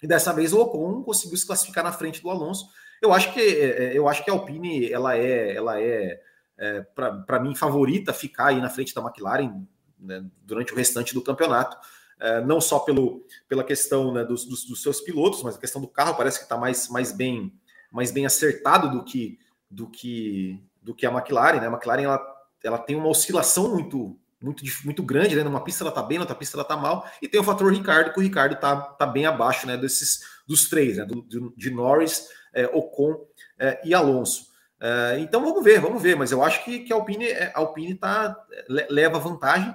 [0.01, 2.69] E dessa vez o Ocon conseguiu se classificar na frente do Alonso.
[3.03, 6.21] Eu acho que é, é, eu acho que a Alpine ela é ela é,
[6.57, 6.81] é
[7.27, 9.67] para mim favorita ficar aí na frente da McLaren
[9.99, 11.77] né, durante o restante do campeonato.
[12.21, 15.81] É, não só pelo, pela questão né, dos, dos, dos, seus pilotos, mas a questão
[15.81, 17.53] do carro parece que está mais, mais, bem,
[17.93, 19.39] mais bem acertado do que,
[19.71, 21.61] do que, do que a McLaren.
[21.61, 21.69] Né?
[21.69, 25.43] A McLaren ela, ela tem uma oscilação muito, muito, muito grande, né?
[25.43, 27.73] Numa pista ela tá bem, na outra pista ela tá mal, e tem o fator
[27.73, 31.05] Ricardo, que o Ricardo tá, tá bem abaixo né, desses dos três, né?
[31.05, 31.23] Do,
[31.57, 33.27] de, Norris, é, Ocon
[33.59, 34.47] é, e Alonso.
[34.81, 37.59] É, então vamos ver, vamos ver, mas eu acho que, que a Alpine, é, a
[37.59, 38.37] Alpine tá,
[38.69, 39.75] leva vantagem.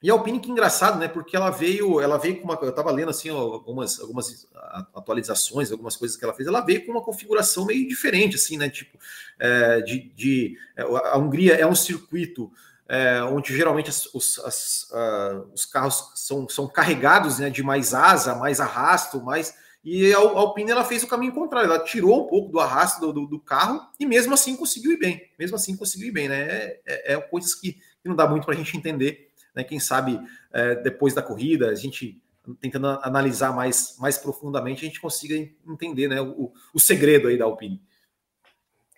[0.00, 1.08] E a Alpine, que engraçado, né?
[1.08, 2.58] Porque ela veio, ela veio com uma.
[2.62, 4.46] Eu estava lendo assim algumas, algumas
[4.94, 6.46] atualizações, algumas coisas que ela fez.
[6.46, 8.70] Ela veio com uma configuração meio diferente, assim, né?
[8.70, 8.96] Tipo,
[9.40, 12.50] é, de, de, é, a Hungria é um circuito
[12.88, 17.92] é, onde geralmente as, os, as, uh, os carros são, são carregados né, de mais
[17.92, 19.54] asa, mais arrasto, mais.
[19.84, 23.12] E a Alpine ela fez o caminho contrário, ela tirou um pouco do arrasto do,
[23.12, 25.22] do, do carro e mesmo assim conseguiu ir bem.
[25.38, 26.40] Mesmo assim conseguiu ir bem, né?
[26.40, 29.64] É, é, é coisas que, que não dá muito para a gente entender né?
[29.64, 30.20] Quem sabe
[30.52, 32.22] é, depois da corrida a gente
[32.60, 35.34] tentando analisar mais, mais profundamente, a gente consiga
[35.66, 37.82] entender né, o, o segredo aí da Alpine.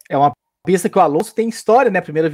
[0.09, 0.33] É uma
[0.65, 2.01] pista que o Alonso tem história, né?
[2.01, 2.31] Primeira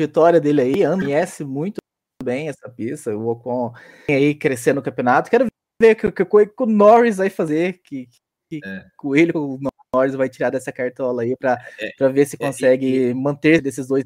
[0.00, 1.78] vitória dele aí, conhece muito
[2.22, 3.14] bem essa pista.
[3.16, 3.72] O Ocon
[4.08, 5.30] aí crescendo no campeonato.
[5.30, 5.46] Quero
[5.80, 8.08] ver o que, que, que, o Norris vai fazer, que,
[8.48, 8.86] que é.
[8.96, 9.58] coelho o
[9.94, 14.04] Norris vai tirar dessa cartola aí para é, ver se é, consegue manter desses dois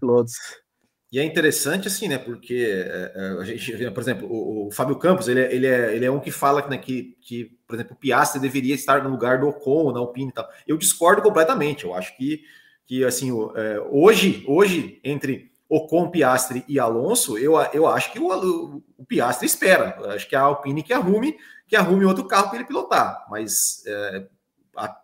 [0.00, 0.34] pilotos.
[1.12, 2.16] E é interessante assim, né?
[2.16, 5.94] Porque é, é, a gente, por exemplo, o, o Fábio Campos, ele, é, ele, é,
[5.94, 9.10] ele é um que fala né, que, que, por exemplo, o Piastri deveria estar no
[9.10, 10.48] lugar do Ocon, na Alpine e tal.
[10.66, 11.84] Eu discordo completamente.
[11.84, 12.42] Eu acho que,
[12.86, 13.30] que assim,
[13.90, 19.98] hoje, hoje entre Ocon, Piastri e Alonso, eu, eu acho que o, o Piastri espera.
[20.00, 21.36] Eu acho que a Alpine que arrume,
[21.68, 23.26] que arrume outro carro para ele pilotar.
[23.30, 24.26] Mas é,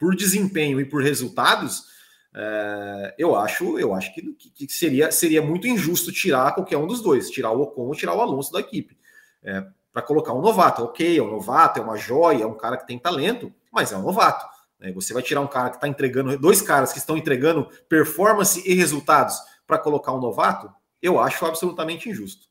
[0.01, 1.98] por desempenho e por resultados
[2.35, 7.01] é, eu acho, eu acho que, que, seria, seria muito injusto tirar qualquer um dos
[7.01, 8.99] dois, tirar o Ocon ou tirar o Alonso da equipe.
[9.43, 12.77] É, para colocar um novato, ok, é um novato, é uma joia, é um cara
[12.77, 14.47] que tem talento, mas é um novato.
[14.79, 14.93] Né?
[14.93, 18.75] Você vai tirar um cara que está entregando, dois caras que estão entregando performance e
[18.75, 19.37] resultados
[19.67, 22.47] para colocar um novato, eu acho absolutamente injusto.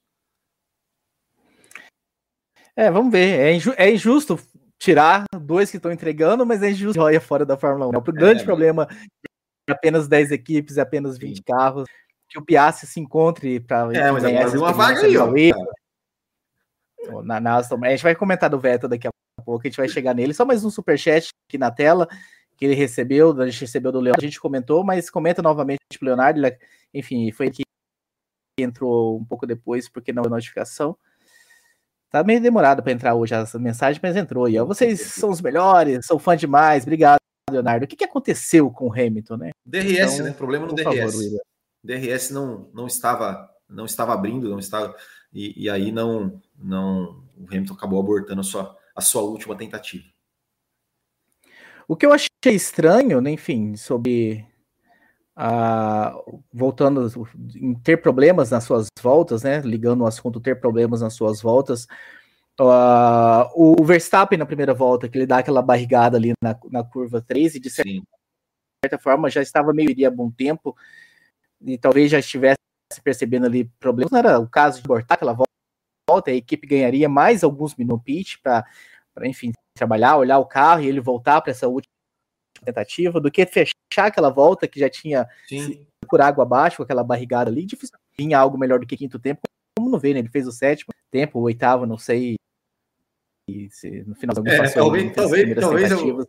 [2.75, 3.39] É, vamos ver.
[3.39, 4.39] É, inju é injusto
[4.77, 7.93] tirar dois que estão entregando, mas é injusto joia fora da Fórmula 1.
[7.93, 8.87] É o grande é, problema
[9.73, 11.43] apenas 10 equipes e apenas 20 Sim.
[11.43, 11.87] carros,
[12.27, 13.95] que o Piastri se encontre para.
[13.95, 15.31] É, mas agora uma vaga aí, ó.
[17.23, 19.11] Na, na Aston, a gente vai comentar do Vettel daqui a
[19.43, 20.33] pouco, a gente vai chegar nele.
[20.33, 22.07] Só mais um superchat aqui na tela
[22.57, 26.07] que ele recebeu, a gente recebeu do Leonardo, a gente comentou, mas comenta novamente pro
[26.07, 26.57] Leonardo, ele,
[26.93, 27.61] enfim, foi que
[28.59, 30.97] entrou um pouco depois porque não deu notificação.
[32.09, 34.47] Tá meio demorado para entrar hoje essa mensagem, mas entrou.
[34.49, 37.19] Ó, vocês são os melhores, sou fã demais, obrigado.
[37.49, 39.51] Leonardo, o que, que aconteceu com o Hamilton, né?
[39.65, 40.33] DRS, então, né?
[40.33, 41.13] Problema no DRS.
[41.13, 41.41] Favor,
[41.83, 44.95] DRS não, não estava não estava abrindo, não estava
[45.33, 50.05] e, e, aí não não o Hamilton acabou abortando a sua a sua última tentativa.
[51.87, 54.45] O que eu achei estranho, né, enfim, sobre
[56.51, 57.07] voltando
[57.55, 59.61] em ter problemas nas suas voltas, né?
[59.61, 61.87] Ligando o assunto ter problemas nas suas voltas,
[62.59, 67.21] Uh, o Verstappen na primeira volta, que ele dá aquela barrigada ali na, na curva
[67.21, 67.91] 3, e de certa,
[68.83, 70.75] certa forma já estava meio iria há bom tempo,
[71.61, 72.57] e talvez já estivesse
[73.03, 74.11] percebendo ali problemas.
[74.11, 75.37] Não era o caso de cortar aquela
[76.09, 78.65] volta, a equipe ganharia mais alguns minutos pitch para,
[79.23, 81.91] enfim, trabalhar, olhar o carro e ele voltar para essa última
[82.63, 85.27] tentativa, do que fechar aquela volta que já tinha
[86.09, 87.65] por água abaixo, com aquela barrigada ali.
[87.65, 89.41] Difícil vinha algo melhor do que quinto tempo,
[89.77, 90.19] como não vê, né?
[90.19, 92.35] Ele fez o sétimo tempo, o oitavo, não sei
[93.71, 96.27] se no final é, talvez, talvez, talvez eu,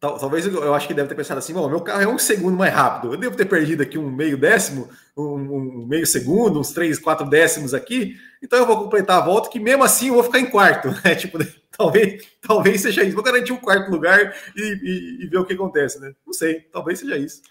[0.00, 2.72] talvez eu, acho que deve ter pensado assim, bom, meu carro é um segundo mais
[2.74, 6.98] rápido, eu devo ter perdido aqui um meio décimo, um, um, meio segundo, uns três,
[6.98, 10.40] quatro décimos aqui, então eu vou completar a volta que mesmo assim eu vou ficar
[10.40, 11.14] em quarto, né?
[11.14, 11.38] Tipo,
[11.76, 13.14] talvez, talvez seja isso.
[13.14, 16.12] Vou garantir um quarto lugar e, e, e ver o que acontece, né?
[16.26, 17.42] Não sei, talvez seja isso.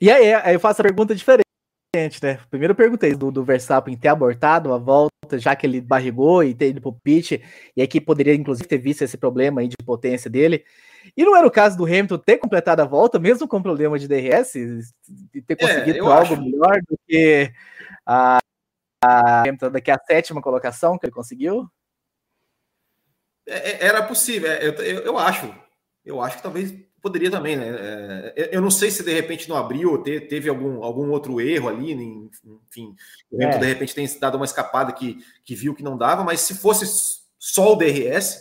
[0.00, 1.44] E aí, aí eu faço a pergunta diferente
[2.22, 2.38] né?
[2.48, 6.54] Primeiro eu perguntei do, do Verstappen ter abortado a volta, já que ele barrigou e
[6.54, 7.42] ter ido pro pit,
[7.76, 10.64] e aqui poderia inclusive ter visto esse problema aí de potência dele.
[11.16, 14.06] E não era o caso do Hamilton ter completado a volta, mesmo com problema de
[14.06, 14.54] DRS,
[15.34, 16.42] e ter é, conseguido é, algo acho.
[16.42, 17.52] melhor do que
[18.06, 18.38] a,
[19.02, 21.66] a Hamilton daqui a sétima colocação que ele conseguiu?
[23.46, 25.52] É, é era possível, é, eu, eu, eu acho.
[26.04, 27.66] Eu acho que talvez Poderia também, né?
[28.36, 31.68] É, eu não sei se de repente não abriu, ou teve algum, algum outro erro
[31.68, 32.94] ali, enfim,
[33.30, 33.58] o é.
[33.58, 36.84] de repente tem dado uma escapada que, que viu que não dava, mas se fosse
[37.38, 38.38] só o DRS,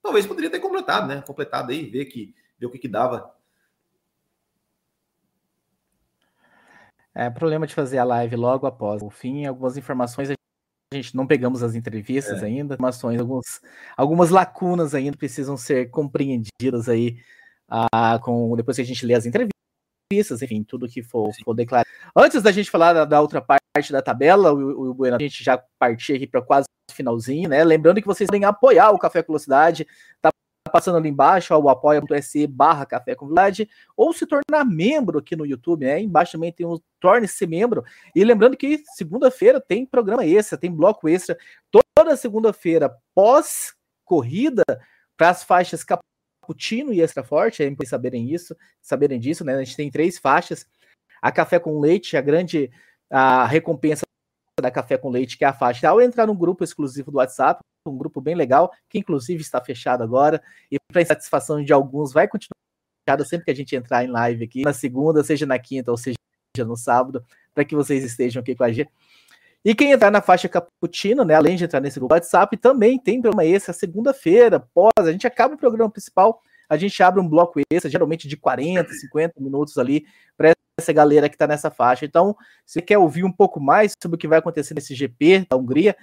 [0.00, 1.20] talvez poderia ter completado, né?
[1.22, 3.34] Completado aí, ver, que, ver o que, que dava.
[7.12, 10.34] É problema de fazer a live logo após o fim, algumas informações a
[10.94, 12.46] gente não pegamos as entrevistas é.
[12.46, 13.60] ainda, informações, alguns,
[13.96, 17.18] algumas lacunas ainda precisam ser compreendidas aí
[17.68, 21.88] ah, com, depois que a gente lê as entrevistas, enfim, tudo que for, for declarado.
[22.14, 25.42] Antes da gente falar da, da outra parte da tabela, o, o Bueno, a gente
[25.42, 27.62] já partiu aqui para quase finalzinho, né?
[27.64, 29.86] Lembrando que vocês podem apoiar o Café com Velocidade,
[30.20, 30.30] tá
[30.72, 35.36] passando ali embaixo, ó, o apoia.se barra Café com Velocidade, ou se tornar membro aqui
[35.36, 36.00] no YouTube, né?
[36.00, 37.84] Embaixo também tem o Torne-se Membro.
[38.14, 41.36] E lembrando que segunda-feira tem programa extra, tem bloco extra,
[41.70, 44.62] toda segunda-feira pós-corrida,
[45.16, 45.82] para as faixas
[46.46, 49.54] cappuccino e extra forte, é importante saberem isso, saberem disso, né?
[49.54, 50.66] A gente tem três faixas.
[51.20, 52.70] A café com leite, a grande
[53.10, 54.02] a recompensa
[54.60, 55.88] da café com leite, que é a faixa.
[55.88, 60.02] Ao entrar no grupo exclusivo do WhatsApp, um grupo bem legal, que inclusive está fechado
[60.02, 62.56] agora, e para satisfação de alguns, vai continuar
[63.06, 65.96] fechado sempre que a gente entrar em live aqui, na segunda, seja na quinta ou
[65.96, 66.16] seja
[66.58, 68.90] no sábado, para que vocês estejam aqui com a gente.
[69.66, 73.20] E quem entrar na faixa Cappuccino, né, além de entrar nesse grupo WhatsApp, também tem
[73.20, 77.28] programa esse, a segunda-feira, pós, a gente acaba o programa principal, a gente abre um
[77.28, 82.04] bloco extra, geralmente de 40, 50 minutos ali, para essa galera que está nessa faixa.
[82.04, 85.56] Então, se quer ouvir um pouco mais sobre o que vai acontecer nesse GP da
[85.56, 85.96] Hungria,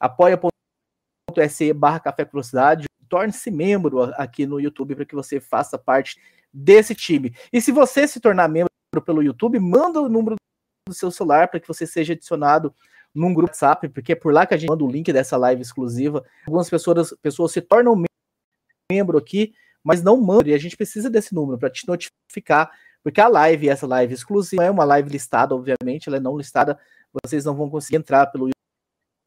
[0.00, 6.18] apoia.se barra Café Velocidade, torne-se membro aqui no YouTube para que você faça parte
[6.50, 7.34] desse time.
[7.52, 8.70] E se você se tornar membro
[9.04, 10.36] pelo YouTube, manda o número
[10.88, 12.74] do seu celular para que você seja adicionado
[13.14, 15.62] num grupo WhatsApp, porque é por lá que a gente manda o link dessa live
[15.62, 16.24] exclusiva.
[16.46, 18.02] Algumas pessoas, pessoas se tornam
[18.90, 22.70] membro aqui, mas não mandam, e a gente precisa desse número para te notificar,
[23.02, 26.78] porque a live, essa live exclusiva, é uma live listada, obviamente, ela é não listada,
[27.24, 28.48] vocês não vão conseguir entrar pelo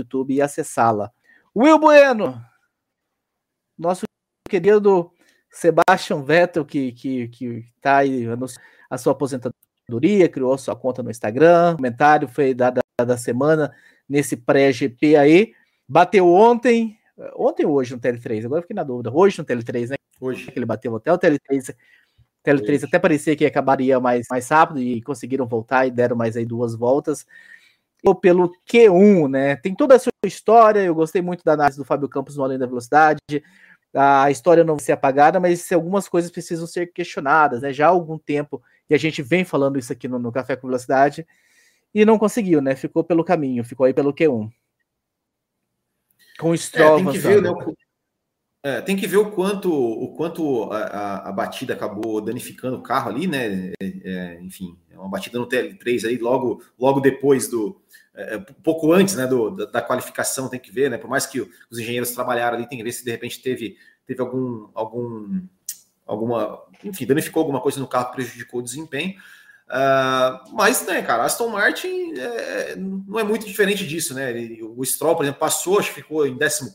[0.01, 1.11] YouTube e acessá-la.
[1.55, 2.43] Will Bueno,
[3.77, 4.03] nosso
[4.49, 5.11] querido
[5.49, 8.25] Sebastian Vettel, que, que, que tá aí
[8.89, 12.73] a sua aposentadoria, criou sua conta no Instagram, comentário foi da,
[13.05, 13.71] da, semana
[14.09, 15.53] nesse pré-GP aí,
[15.87, 16.97] bateu ontem,
[17.35, 19.95] ontem ou hoje no TL3, agora fiquei na dúvida, hoje no TL3, né?
[20.19, 20.51] Hoje.
[20.51, 21.75] Que ele bateu até o TL3,
[22.43, 26.45] TL3 até parecia que acabaria mais, mais rápido e conseguiram voltar e deram mais aí
[26.45, 27.25] duas voltas.
[28.03, 29.55] Ou pelo Q1, né?
[29.57, 32.57] Tem toda a sua história, eu gostei muito da análise do Fábio Campos no Além
[32.57, 33.19] da Velocidade,
[33.93, 37.71] a história não vai ser apagada, mas algumas coisas precisam ser questionadas, né?
[37.71, 40.67] Já há algum tempo, e a gente vem falando isso aqui no, no Café com
[40.67, 41.27] Velocidade,
[41.93, 42.75] e não conseguiu, né?
[42.75, 44.51] Ficou pelo caminho, ficou aí pelo Q1.
[46.39, 47.75] Com o Stroll é, tem que ver, né, o,
[48.63, 52.83] é, tem que ver o quanto, o quanto a, a, a, batida acabou danificando o
[52.83, 53.71] carro ali, né?
[53.79, 57.81] É, é enfim, é uma batida no TL3 aí, logo, logo depois do,
[58.17, 60.97] é, é, pouco antes né, do, da, da, qualificação, tem que ver, né?
[60.97, 64.19] Por mais que os engenheiros trabalharam ali, tem que ver se de repente teve, teve
[64.19, 65.41] algum, algum,
[66.03, 69.15] alguma, enfim, danificou alguma coisa no carro, prejudicou o desempenho.
[69.67, 74.31] Uh, mas, né, cara, Aston Martin é, não é muito diferente disso, né?
[74.61, 76.73] O Stroll, por exemplo, passou, acho que ficou em 14,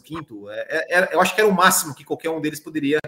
[0.00, 0.24] 15.
[0.48, 3.00] É, é, eu acho que era o máximo que qualquer um deles poderia,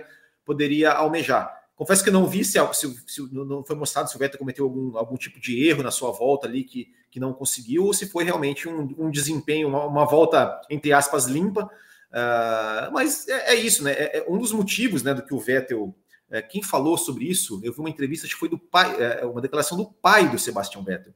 [0.44, 1.62] poderia almejar.
[1.74, 4.96] Confesso que não vi se, se, se, não foi mostrado se o Vettel cometeu algum,
[4.96, 8.24] algum tipo de erro na sua volta ali que, que não conseguiu, ou se foi
[8.24, 11.64] realmente um, um desempenho, uma, uma, volta, entre aspas, limpa.
[11.64, 13.92] Uh, mas é, é, isso, né?
[13.92, 15.94] É, é, um dos motivos né, do que o Vettel.
[16.32, 19.22] É, quem falou sobre isso, eu vi uma entrevista, acho que foi do pai, é,
[19.26, 21.12] uma declaração do pai do Sebastian Vettel.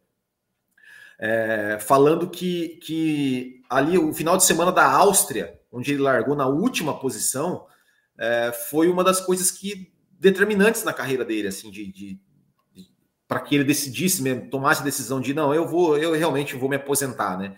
[1.19, 6.47] É, falando que, que ali o final de semana da Áustria, onde ele largou na
[6.47, 7.67] última posição,
[8.19, 12.21] é, foi uma das coisas que determinantes na carreira dele, assim, de, de,
[12.75, 12.87] de
[13.27, 16.69] para que ele decidisse mesmo, tomasse a decisão de não, eu vou, eu realmente vou
[16.69, 17.57] me aposentar, né?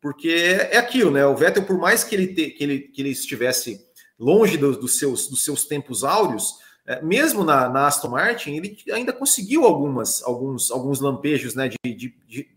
[0.00, 1.24] Porque é aquilo, né?
[1.24, 3.86] O Vettel, por mais que ele, te, que ele, que ele estivesse
[4.18, 6.67] longe dos, dos, seus, dos seus tempos áureos, é,
[7.02, 12.14] mesmo na, na, Aston Martin, ele ainda conseguiu algumas, alguns, alguns lampejos né, de, de,
[12.26, 12.48] de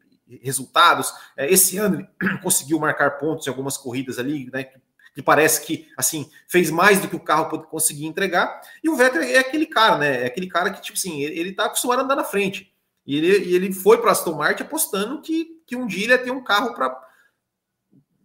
[0.41, 1.13] resultados.
[1.35, 4.67] É, esse ano ele conseguiu marcar pontos em algumas corridas ali, né?
[5.13, 8.61] que parece que assim fez mais do que o carro pode conseguir entregar.
[8.83, 10.23] E o Vettel é aquele cara, né?
[10.23, 12.73] É aquele cara que, tipo assim, ele, ele tá acostumado a andar na frente.
[13.05, 16.17] E ele, e ele foi para Aston Martin apostando que, que um dia ele ia
[16.17, 16.95] ter um carro para.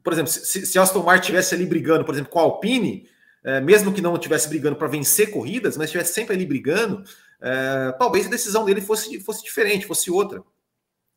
[0.03, 3.09] Por exemplo, se, se Aston Martin estivesse ali brigando, por exemplo, com a Alpine,
[3.47, 7.05] é, mesmo que não estivesse brigando para vencer corridas, mas estivesse sempre ali brigando,
[7.41, 10.43] é, talvez a decisão dele fosse, fosse diferente, fosse outra.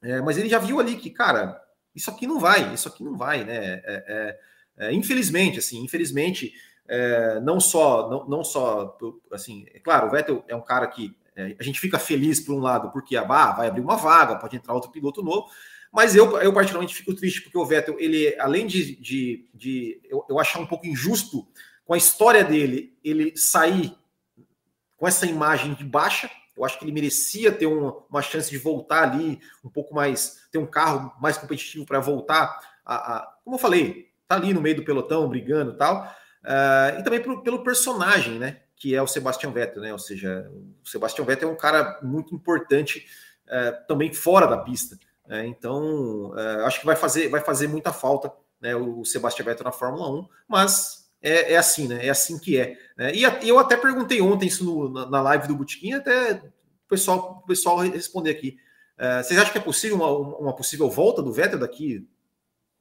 [0.02, 1.60] É, mas ele já viu ali que, cara,
[1.94, 3.82] isso aqui não vai, isso aqui não vai, né?
[3.84, 4.40] É, é
[4.80, 6.54] é, infelizmente, assim, infelizmente,
[7.44, 8.98] não só, não, não só,
[9.30, 11.14] assim, é claro, o Vettel é um cara que
[11.60, 14.74] a gente fica feliz por um lado, porque ah, vai abrir uma vaga, pode entrar
[14.74, 15.48] outro piloto novo,
[15.92, 20.26] mas eu, eu particularmente fico triste porque o Vettel, ele, além de, de, de eu,
[20.30, 21.46] eu achar um pouco injusto
[21.90, 23.98] com a história dele, ele sair
[24.96, 28.60] com essa imagem de baixa, eu acho que ele merecia ter um, uma chance de
[28.60, 33.56] voltar ali um pouco mais, ter um carro mais competitivo para voltar a, a, como
[33.56, 36.04] eu falei, tá ali no meio do pelotão, brigando e tal.
[36.44, 38.60] Uh, e também pro, pelo personagem, né?
[38.76, 39.92] Que é o Sebastian Vettel, né?
[39.92, 43.08] Ou seja, o Sebastian Vettel é um cara muito importante
[43.48, 44.96] uh, também fora da pista.
[45.26, 45.48] Né?
[45.48, 49.72] Então, uh, acho que vai fazer, vai fazer muita falta né, o Sebastian Vettel na
[49.72, 52.06] Fórmula 1, mas é, é assim, né?
[52.06, 52.78] É assim que é.
[52.98, 53.14] Né?
[53.16, 56.88] E, a, eu até perguntei ontem isso no, na, na, live do Botequim, até o
[56.88, 58.58] pessoal, o pessoal responder aqui.
[59.24, 62.08] vocês acham que é possível uma, uma possível volta do Vettel daqui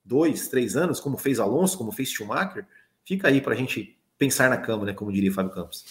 [0.04, 2.66] dois, três anos, como fez Alonso, como fez Schumacher,
[3.04, 4.92] fica aí para a gente pensar na cama, né?
[4.94, 5.84] Como diria Fábio Campos.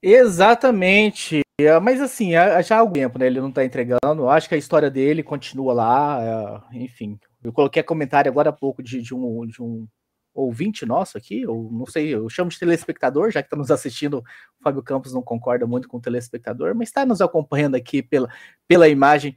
[0.00, 1.42] Exatamente.
[1.60, 3.26] É, mas assim, já há algum tempo, né?
[3.26, 4.28] Ele não está entregando.
[4.28, 6.62] Acho que a história dele continua lá.
[6.72, 9.86] É, enfim, eu coloquei comentário agora há pouco de, de, um, de um
[10.34, 14.18] ouvinte nosso aqui, ou não sei, eu chamo de telespectador, já que está nos assistindo,
[14.18, 18.28] o Fábio Campos não concorda muito com o telespectador, mas está nos acompanhando aqui pela,
[18.66, 19.36] pela imagem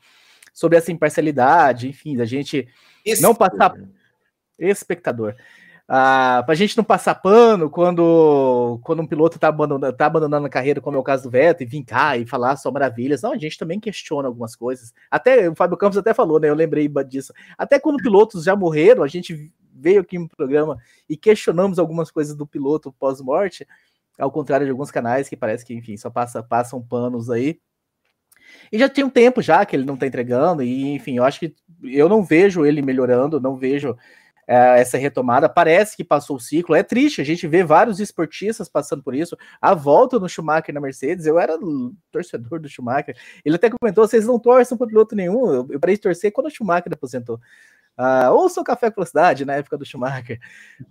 [0.53, 2.67] sobre essa imparcialidade, enfim, da gente
[3.21, 3.73] não passar
[4.59, 5.35] espectador.
[5.87, 10.47] Ah, para a gente não passar pano quando, quando um piloto está abandonando, tá abandonando
[10.47, 13.21] a carreira, como é o caso do Veto, e vir cá e falar só maravilhas.
[13.21, 14.93] Não, a gente também questiona algumas coisas.
[15.11, 16.49] Até o Fábio Campos até falou, né?
[16.49, 17.33] Eu lembrei disso.
[17.57, 20.77] Até quando pilotos já morreram, a gente veio aqui no programa
[21.09, 23.67] e questionamos algumas coisas do piloto pós-morte,
[24.17, 27.59] ao contrário de alguns canais que parece que, enfim, só passa, passam panos aí.
[28.71, 31.39] E já tem um tempo já que ele não tá entregando, e enfim, eu acho
[31.39, 33.97] que eu não vejo ele melhorando, não vejo
[34.47, 35.49] é, essa retomada.
[35.49, 36.75] Parece que passou o ciclo.
[36.75, 39.37] É triste, a gente vê vários esportistas passando por isso.
[39.61, 41.57] A volta no Schumacher na Mercedes, eu era
[42.11, 43.15] torcedor do Schumacher.
[43.43, 45.53] Ele até comentou: vocês não torcem para piloto nenhum.
[45.53, 47.39] Eu, eu parei de torcer quando o Schumacher aposentou.
[47.97, 50.39] Uh, ouça o Café com Cidade, na época do Schumacher.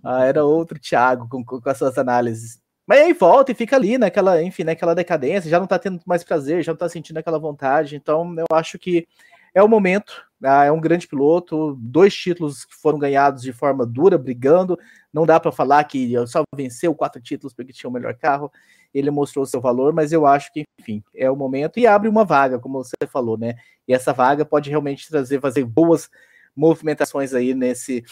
[0.03, 2.61] Uh, era outro Thiago com, com, com as suas análises.
[2.85, 6.23] Mas aí volta e fica ali naquela, enfim, naquela decadência, já não tá tendo mais
[6.23, 7.95] prazer, já não tá sentindo aquela vontade.
[7.95, 9.07] Então, eu acho que
[9.53, 10.25] é o momento.
[10.43, 14.77] Ah, é um grande piloto, dois títulos que foram ganhados de forma dura, brigando.
[15.13, 18.51] Não dá para falar que só venceu quatro títulos porque tinha o melhor carro.
[18.93, 22.25] Ele mostrou seu valor, mas eu acho que, enfim, é o momento e abre uma
[22.25, 23.55] vaga, como você falou, né?
[23.87, 26.09] E essa vaga pode realmente trazer, fazer boas
[26.55, 28.03] movimentações aí nesse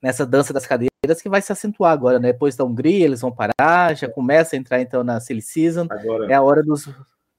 [0.00, 2.32] nessa dança das cadeiras que vai se acentuar agora, né?
[2.32, 5.86] Depois da Hungria, eles vão parar, já começa a entrar então na Silly Season.
[5.88, 6.30] Agora...
[6.30, 6.86] É a hora dos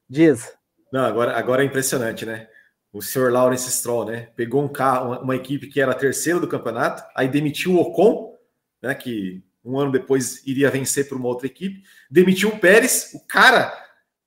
[0.10, 0.52] dias.
[0.92, 2.48] Não, agora, agora é impressionante, né?
[2.92, 4.30] O senhor Lawrence Stroll, né?
[4.36, 7.82] Pegou um carro, uma, uma equipe que era a terceira do campeonato, aí demitiu o
[7.82, 8.36] Ocon,
[8.82, 8.96] né?
[8.96, 13.74] Que um ano depois iria vencer por uma outra equipe, demitiu o Pérez, o cara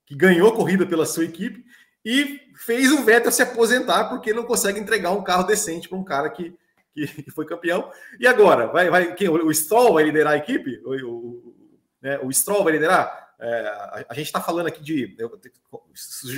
[0.05, 1.65] que ganhou corrida pela sua equipe,
[2.05, 6.03] e fez o Vettel se aposentar porque não consegue entregar um carro decente para um
[6.03, 6.53] cara que,
[6.93, 7.89] que, que, foi campeão.
[8.19, 8.67] E agora?
[8.67, 10.81] Vai, vai, quem, o Stroll vai liderar a equipe?
[10.83, 11.55] O, o,
[12.01, 13.29] né, o Stroll vai liderar?
[13.39, 15.15] É, a, a, gente está falando aqui de.
[15.17, 15.39] Eu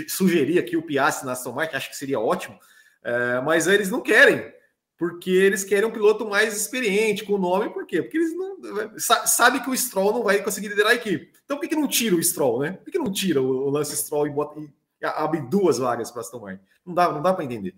[0.07, 2.59] sugerir aqui o Piastri na Aston Martin, acho que seria ótimo,
[3.03, 4.53] é, mas eles não querem,
[4.95, 8.03] porque eles querem um piloto mais experiente, com nome, por quê?
[8.03, 8.57] Porque eles não.
[8.99, 11.32] Sabe que o Stroll não vai conseguir liderar a equipe.
[11.43, 12.74] Então por que, que não tira o Stroll, né?
[12.74, 14.69] Por que, que não tira o, o Lance Stroll e, bota, e
[15.04, 16.64] abre duas vagas para Aston Martin?
[16.86, 17.76] Não dá, não dá para entender.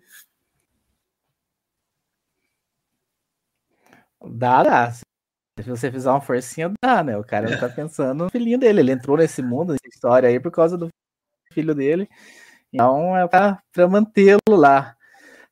[4.25, 4.91] Dá, dá.
[4.91, 7.17] Se você fizer uma forcinha, dá, né?
[7.17, 8.79] O cara não tá pensando no filhinho dele.
[8.79, 10.89] Ele entrou nesse mundo, nessa história aí, por causa do
[11.51, 12.09] filho dele.
[12.71, 14.95] Então é pra, pra mantê-lo lá.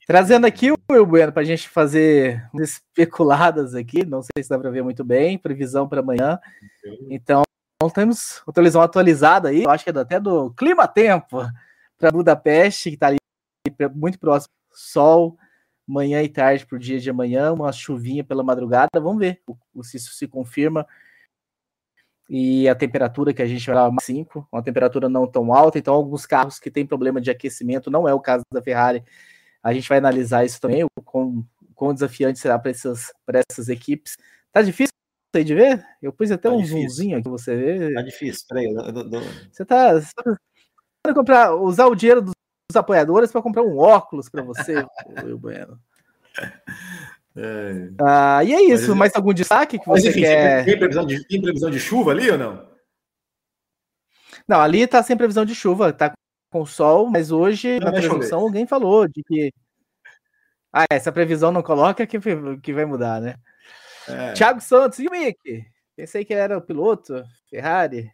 [0.07, 4.03] Trazendo aqui o Will Bueno para a gente fazer especuladas aqui.
[4.05, 5.37] Não sei se dá para ver muito bem.
[5.37, 6.39] Previsão para amanhã.
[7.09, 7.43] Então,
[7.89, 9.63] temos uma televisão atualizada aí.
[9.63, 11.41] Eu acho que é até do Clima Tempo
[11.97, 13.17] para Budapeste, que está ali
[13.93, 14.51] muito próximo.
[14.71, 15.37] Sol
[15.91, 19.41] manhã e tarde para o dia de amanhã, uma chuvinha pela madrugada, vamos ver
[19.83, 20.87] se isso se confirma.
[22.29, 25.93] E a temperatura que a gente vai lá, 5, uma temperatura não tão alta, então
[25.93, 29.03] alguns carros que têm problema de aquecimento, não é o caso da Ferrari,
[29.61, 33.11] a gente vai analisar isso também, o quão, quão desafiante será para essas,
[33.49, 34.15] essas equipes.
[34.51, 34.91] Tá difícil
[35.37, 35.85] aí de ver?
[36.01, 36.81] Eu pus até tá um difícil.
[36.81, 37.93] zoomzinho aqui você ver.
[37.93, 38.67] Tá difícil, peraí.
[39.51, 40.11] Você tá, você
[41.03, 42.33] tá comprar, usar o dinheiro dos
[42.71, 44.83] os apoiadores para comprar um óculos para você,
[45.23, 45.79] Will Bueno.
[47.35, 47.89] É.
[48.01, 48.89] Ah, e é isso.
[48.89, 50.65] Mas, Mais algum destaque que você enfim, quer?
[50.65, 52.71] Tem previsão, de, tem previsão de chuva ali ou não?
[54.47, 56.13] Não, ali tá sem previsão de chuva, tá
[56.51, 59.53] com sol, mas hoje não na transmissão alguém falou de que.
[60.73, 62.17] Ah, essa previsão não coloca que,
[62.61, 63.35] que vai mudar, né?
[64.07, 64.33] É.
[64.33, 65.65] Thiago Santos e o Mick.
[65.95, 68.11] Pensei que era o piloto, Ferrari.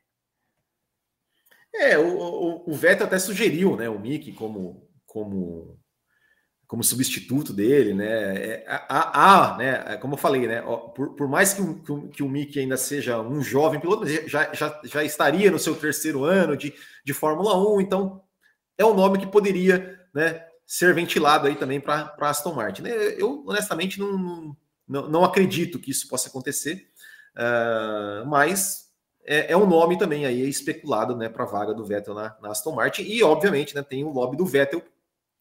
[1.74, 5.80] É, o, o, o Vettel até sugeriu, né, o Mick como, como,
[6.66, 8.06] como substituto dele, né?
[8.06, 10.62] É, há, né, é, como eu falei, né,
[10.96, 14.82] por, por mais que o, que o Mick ainda seja um jovem piloto, já, já,
[14.84, 16.74] já estaria no seu terceiro ano de,
[17.06, 18.24] de Fórmula 1, então
[18.78, 22.84] é um nome que poderia, né, ser ventilado aí também para Aston Martin.
[23.18, 24.58] Eu, honestamente, não, não,
[24.88, 26.90] não acredito que isso possa acontecer,
[27.36, 28.88] uh, mas
[29.28, 32.50] é, é um nome também aí especulado né, para a vaga do Vettel na, na,
[32.50, 33.04] Aston Martin.
[33.04, 34.82] E, obviamente, né, tem o lobby do Vettel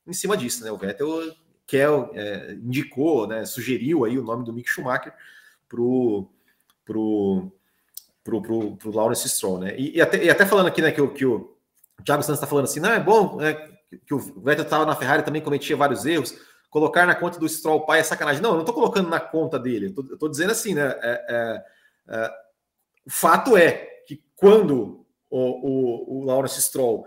[0.05, 0.65] em cima disso.
[0.65, 0.73] Né?
[0.73, 1.33] O Vettel
[1.65, 5.15] quer, é, indicou, né, sugeriu aí o nome do Mick Schumacher
[5.69, 6.29] para o
[6.85, 7.53] pro,
[8.25, 9.61] pro, pro, pro Lawrence Stroll.
[9.61, 9.77] Né?
[9.79, 11.57] E, e, até, e até falando aqui né, que, o, que o
[12.05, 13.55] Thiago Santos está falando assim, não, é bom é,
[14.05, 16.35] que o Vettel estava na Ferrari também cometia vários erros.
[16.77, 18.43] Colocar na conta do Stroll pai é sacanagem.
[18.43, 19.95] Não, eu não estou colocando na conta dele.
[19.97, 20.95] Eu estou dizendo assim, né?
[21.01, 21.65] É, é,
[22.09, 22.31] é
[23.07, 27.07] o fato é que quando o, o, o Lawrence Stroll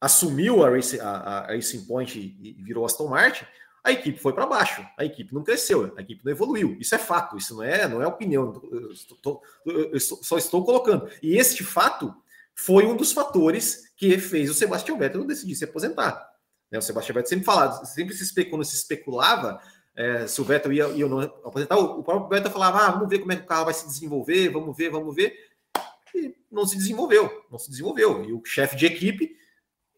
[0.00, 3.44] assumiu a, Race, a, a Racing Point e, virou Aston Martin,
[3.84, 6.78] a equipe foi para baixo, a equipe não cresceu, a equipe não evoluiu.
[6.80, 8.58] Isso é fato, isso não é, não é opinião.
[8.72, 11.10] Eu, estou, eu só estou colocando.
[11.22, 12.14] E este fato
[12.54, 16.26] foi um dos fatores que fez o Sebastian Vettel decidir se aposentar.
[16.70, 16.78] Né?
[16.78, 19.60] O Sebastian Vettel sempre falava, sempre se especulava, se especulava
[19.96, 23.18] é, se o Vettel ia, ia não aposentar, o próprio Vettel falava, ah, vamos ver
[23.18, 25.34] como é que o carro vai se desenvolver, vamos ver, vamos ver.
[26.14, 28.24] E não se desenvolveu, não se desenvolveu.
[28.24, 29.36] E o chefe de equipe,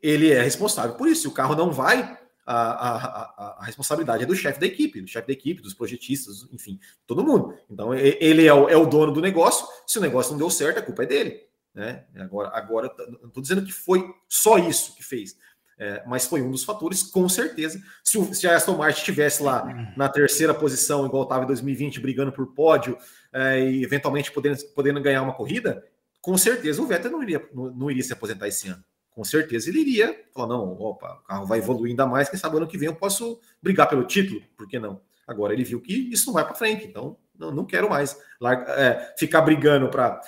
[0.03, 1.23] ele é responsável por isso.
[1.23, 5.01] Se o carro não vai, a, a, a, a responsabilidade é do chefe da equipe,
[5.01, 7.57] do chefe da equipe, dos projetistas, enfim, todo mundo.
[7.71, 9.67] Então, ele é o, é o dono do negócio.
[9.87, 11.41] Se o negócio não deu certo, a culpa é dele.
[11.75, 12.05] Né?
[12.17, 15.37] Agora, agora não estou dizendo que foi só isso que fez,
[15.83, 17.83] é, mas foi um dos fatores, com certeza.
[18.05, 19.67] Se, o, se a Aston Martin estivesse lá
[19.97, 22.97] na terceira posição, igual estava em 2020, brigando por pódio
[23.33, 25.85] é, e eventualmente podendo, podendo ganhar uma corrida,
[26.21, 29.69] com certeza o Vettel não iria, não, não iria se aposentar esse ano com certeza
[29.69, 32.79] ele iria falar: não, opa, o carro vai evoluir ainda mais, quem sabe ano que
[32.79, 35.01] vem eu posso brigar pelo título, por que não?
[35.27, 38.73] Agora ele viu que isso não vai para frente, então não, não quero mais larga,
[38.73, 40.21] é, ficar brigando para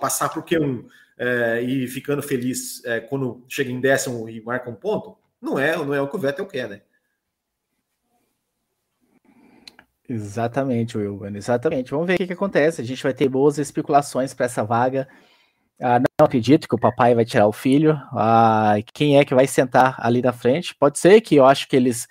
[0.00, 0.84] passar por Q1
[1.18, 5.16] é, e ficando feliz é, quando chega em décimo e marca um ponto.
[5.40, 6.80] Não é, não é o que o Vettel quer, né?
[10.08, 11.20] Exatamente, Will.
[11.34, 11.90] Exatamente.
[11.90, 12.80] Vamos ver o que, que acontece.
[12.80, 15.08] A gente vai ter boas especulações para essa vaga.
[15.80, 18.00] Ah, não acredito que o papai vai tirar o filho.
[18.12, 20.74] Ah, quem é que vai sentar ali na frente?
[20.74, 22.06] Pode ser que eu acho que eles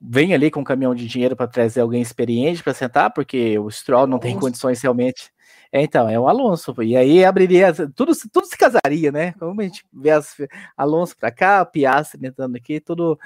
[0.00, 3.70] venham ali com um caminhão de dinheiro para trazer alguém experiente para sentar, porque o
[3.70, 5.30] Stroll não tem condições realmente.
[5.72, 6.74] É, então, é o Alonso.
[6.82, 7.72] E aí abriria.
[7.72, 9.32] Tudo, tudo se casaria, né?
[9.32, 10.36] Como a gente vê as,
[10.76, 13.18] Alonso para cá, Piastri entrando aqui, tudo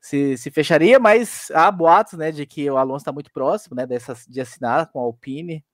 [0.00, 3.86] se, se fecharia, mas há boatos, né, de que o Alonso está muito próximo, né,
[3.86, 5.64] dessas, de assinar com a Alpine.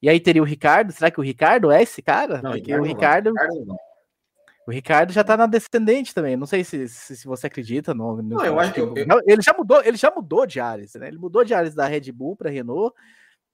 [0.00, 0.92] E aí teria o Ricardo.
[0.92, 2.40] Será que o Ricardo é esse cara?
[2.42, 3.32] Não, Porque o Ricardo.
[4.66, 6.36] O Ricardo já tá na descendente também.
[6.36, 7.94] Não sei se, se, se você acredita.
[7.94, 8.94] No, no, não, eu acho que eu...
[9.24, 11.06] ele já mudou, ele já mudou de Ares, né?
[11.06, 12.94] Ele mudou de Ares da Red Bull para Renault.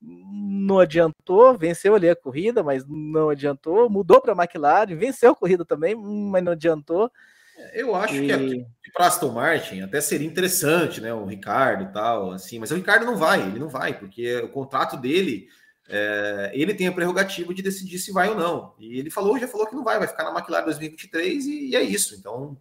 [0.05, 3.89] Não adiantou, venceu ali a corrida, mas não adiantou.
[3.89, 7.11] Mudou para McLaren, venceu a corrida também, mas não adiantou.
[7.57, 8.27] É, eu acho e...
[8.27, 11.15] que aqui para Aston Martin até seria interessante, né?
[11.15, 14.49] O Ricardo e tal, assim, mas o Ricardo não vai, ele não vai, porque o
[14.49, 15.49] contrato dele
[15.89, 18.75] é, ele tem a prerrogativa de decidir se vai ou não.
[18.79, 21.77] E ele falou, já falou que não vai, vai ficar na McLaren 2023 e, e
[21.77, 22.15] é isso.
[22.15, 22.57] Então,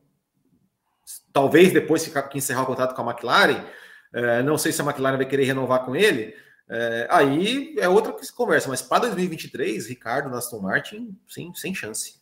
[1.32, 3.64] talvez depois que encerrar o contrato com a McLaren,
[4.14, 6.36] é, não sei se a McLaren vai querer renovar com ele.
[6.74, 11.52] É, aí é outra que se conversa, mas para 2023, Ricardo na Aston Martin, sim,
[11.54, 12.22] sem chance.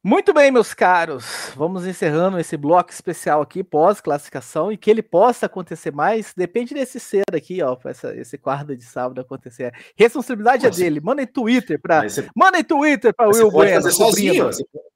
[0.00, 1.50] Muito bem, meus caros.
[1.56, 7.00] Vamos encerrando esse bloco especial aqui, pós-classificação, e que ele possa acontecer mais, depende desse
[7.00, 9.72] ser aqui, ó, para esse quarto de sábado acontecer.
[9.96, 10.80] Responsabilidade é Nossa.
[10.80, 11.00] é dele.
[11.00, 12.08] Manda em Twitter para.
[12.08, 12.28] Você...
[12.36, 13.82] Manda em Twitter para o Will Bueno.
[13.82, 14.44] Fazer sozinho.
[14.44, 14.93] Você pode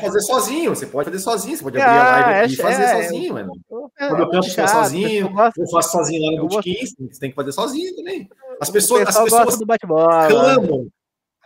[0.00, 2.56] fazer sozinho, você pode fazer sozinho, você pode abrir ah, a live aqui é, e
[2.56, 3.52] fazer é, sozinho, mano.
[3.68, 7.36] Quando eu canto chato, sozinho, eu, eu faço sozinho lá no Bootkin, você tem que
[7.36, 8.28] fazer sozinho também.
[8.60, 9.56] As pessoas, as pessoas
[10.28, 10.88] clamam,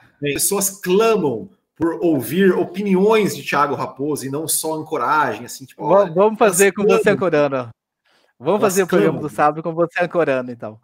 [0.02, 5.82] as pessoas clamam por ouvir opiniões de Thiago Raposo e não só ancoragem, assim, tipo,
[5.82, 7.70] olha, vamos fazer com você ancorando.
[8.38, 10.78] Vamos fazer o programa do sábado com você ancorando, então.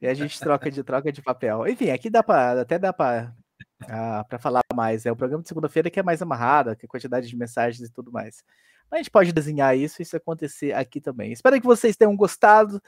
[0.00, 1.66] E a gente troca de troca de papel.
[1.68, 3.32] Enfim, aqui dá para até dá para
[3.88, 5.06] ah, para falar mais.
[5.06, 7.92] É o programa de segunda-feira que é mais amarrado, que é quantidade de mensagens e
[7.92, 8.42] tudo mais.
[8.90, 11.32] Mas a gente pode desenhar isso e isso acontecer aqui também.
[11.32, 12.82] Espero que vocês tenham gostado.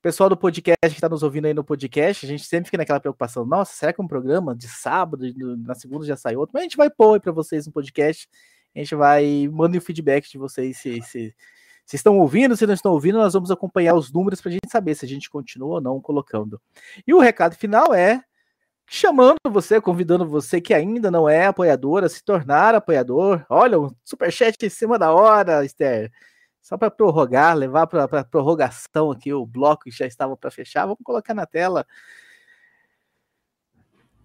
[0.00, 3.00] Pessoal do podcast que está nos ouvindo aí no podcast, a gente sempre fica naquela
[3.00, 5.24] preocupação: nossa, será que um programa de sábado,
[5.58, 6.52] na segunda já sai outro?
[6.52, 8.28] Mas a gente vai pôr para vocês no podcast,
[8.74, 11.34] a gente vai mandar o feedback de vocês se, se,
[11.86, 14.70] se estão ouvindo, se não estão ouvindo, nós vamos acompanhar os números para a gente
[14.70, 16.60] saber se a gente continua ou não colocando.
[17.06, 18.22] E o recado final é
[18.86, 23.44] chamando você, convidando você que ainda não é apoiador a se tornar apoiador.
[23.48, 26.10] Olha, um superchat em cima da hora, Esther
[26.64, 31.04] só para prorrogar, levar para prorrogação aqui o bloco que já estava para fechar, vamos
[31.04, 31.86] colocar na tela.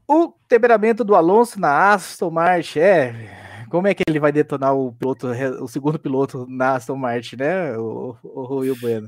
[0.08, 4.94] O temperamento do Alonso na Aston Martin, é, como é que ele vai detonar o
[4.94, 5.28] piloto,
[5.62, 7.78] o segundo piloto na Aston Martin, né?
[7.78, 9.08] O, o Will Bueno.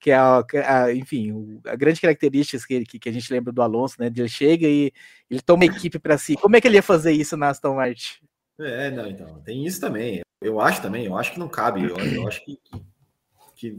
[0.00, 3.96] Que é, a, a, enfim, a grande característica que, que, a gente lembra do Alonso,
[3.98, 4.06] né?
[4.06, 4.90] Ele chega e
[5.30, 6.36] ele toma equipe para si.
[6.36, 8.14] Como é que ele ia fazer isso na Aston Martin?
[8.58, 10.22] É, não, então, tem isso também.
[10.40, 11.84] Eu acho também, eu acho que não cabe.
[11.84, 12.58] Eu, eu acho que,
[13.54, 13.78] que,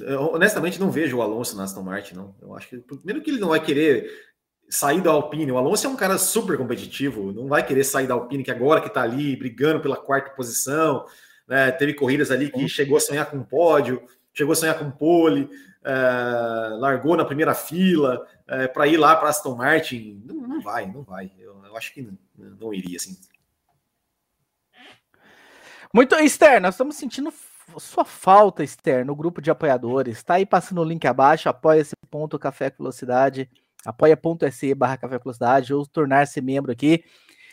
[0.00, 2.34] eu, honestamente não vejo o Alonso na Aston Martin, não.
[2.42, 4.10] Eu acho que primeiro que ele não vai querer
[4.68, 5.52] sair da Alpine.
[5.52, 8.80] O Alonso é um cara super competitivo, não vai querer sair da Alpine que agora
[8.80, 11.04] que tá ali brigando pela quarta posição,
[11.46, 11.70] né?
[11.70, 14.02] Teve corridas ali que chegou a sonhar com um pódio,
[14.34, 15.48] chegou a sonhar com pole,
[15.84, 20.22] é, largou na primeira fila é, para ir lá para Aston Martin.
[20.26, 21.30] Não, não vai, não vai.
[21.38, 23.16] Eu, eu acho que não, não iria assim.
[25.92, 27.32] Muito, Esther, nós estamos sentindo
[27.78, 30.16] sua falta, Esther, no grupo de apoiadores.
[30.16, 33.48] Está aí passando o link abaixo, apoia-se ponto Café Velocidade,
[33.84, 37.04] apoia.se barra Café Velocidade, ou tornar-se membro aqui.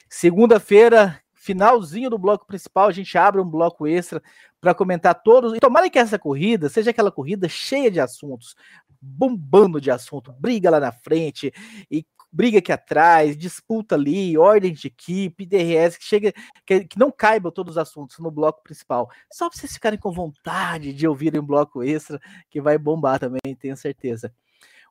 [0.10, 4.22] Segunda-feira, finalzinho do bloco principal, a gente abre um bloco extra
[4.62, 5.56] para comentar todos.
[5.56, 8.56] E tomara que essa corrida seja aquela corrida cheia de assuntos,
[9.02, 11.52] bombando de assunto, briga lá na frente
[11.90, 16.34] e briga aqui atrás, disputa ali, ordem de equipe, DRS, que chega,
[16.66, 19.10] que, que não caibam todos os assuntos no bloco principal.
[19.30, 23.56] Só para vocês ficarem com vontade de ouvirem um bloco extra, que vai bombar também,
[23.60, 24.34] tenho certeza.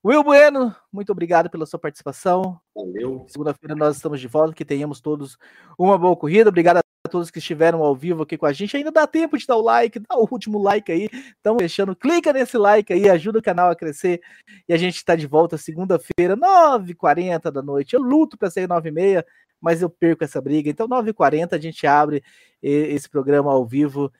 [0.04, 2.58] Will Bueno, muito obrigado pela sua participação.
[2.74, 3.26] Valeu.
[3.28, 5.38] Segunda-feira nós estamos de volta, que tenhamos todos
[5.78, 6.48] uma boa corrida.
[6.48, 8.76] Obrigado a todos que estiveram ao vivo aqui com a gente.
[8.76, 11.08] Ainda dá tempo de dar o like, dá o último like aí.
[11.12, 11.94] Estamos fechando.
[11.94, 14.20] Clica nesse like aí, ajuda o canal a crescer.
[14.68, 17.94] E a gente está de volta segunda-feira, 9h40 da noite.
[17.94, 19.24] Eu luto para ser 9h30,
[19.60, 20.70] mas eu perco essa briga.
[20.70, 22.22] Então, 9h40 a gente abre
[22.62, 24.12] esse programa ao vivo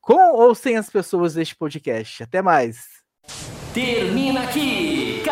[0.00, 2.22] com ou sem as pessoas deste podcast.
[2.22, 2.86] Até mais.
[3.72, 5.13] Termina aqui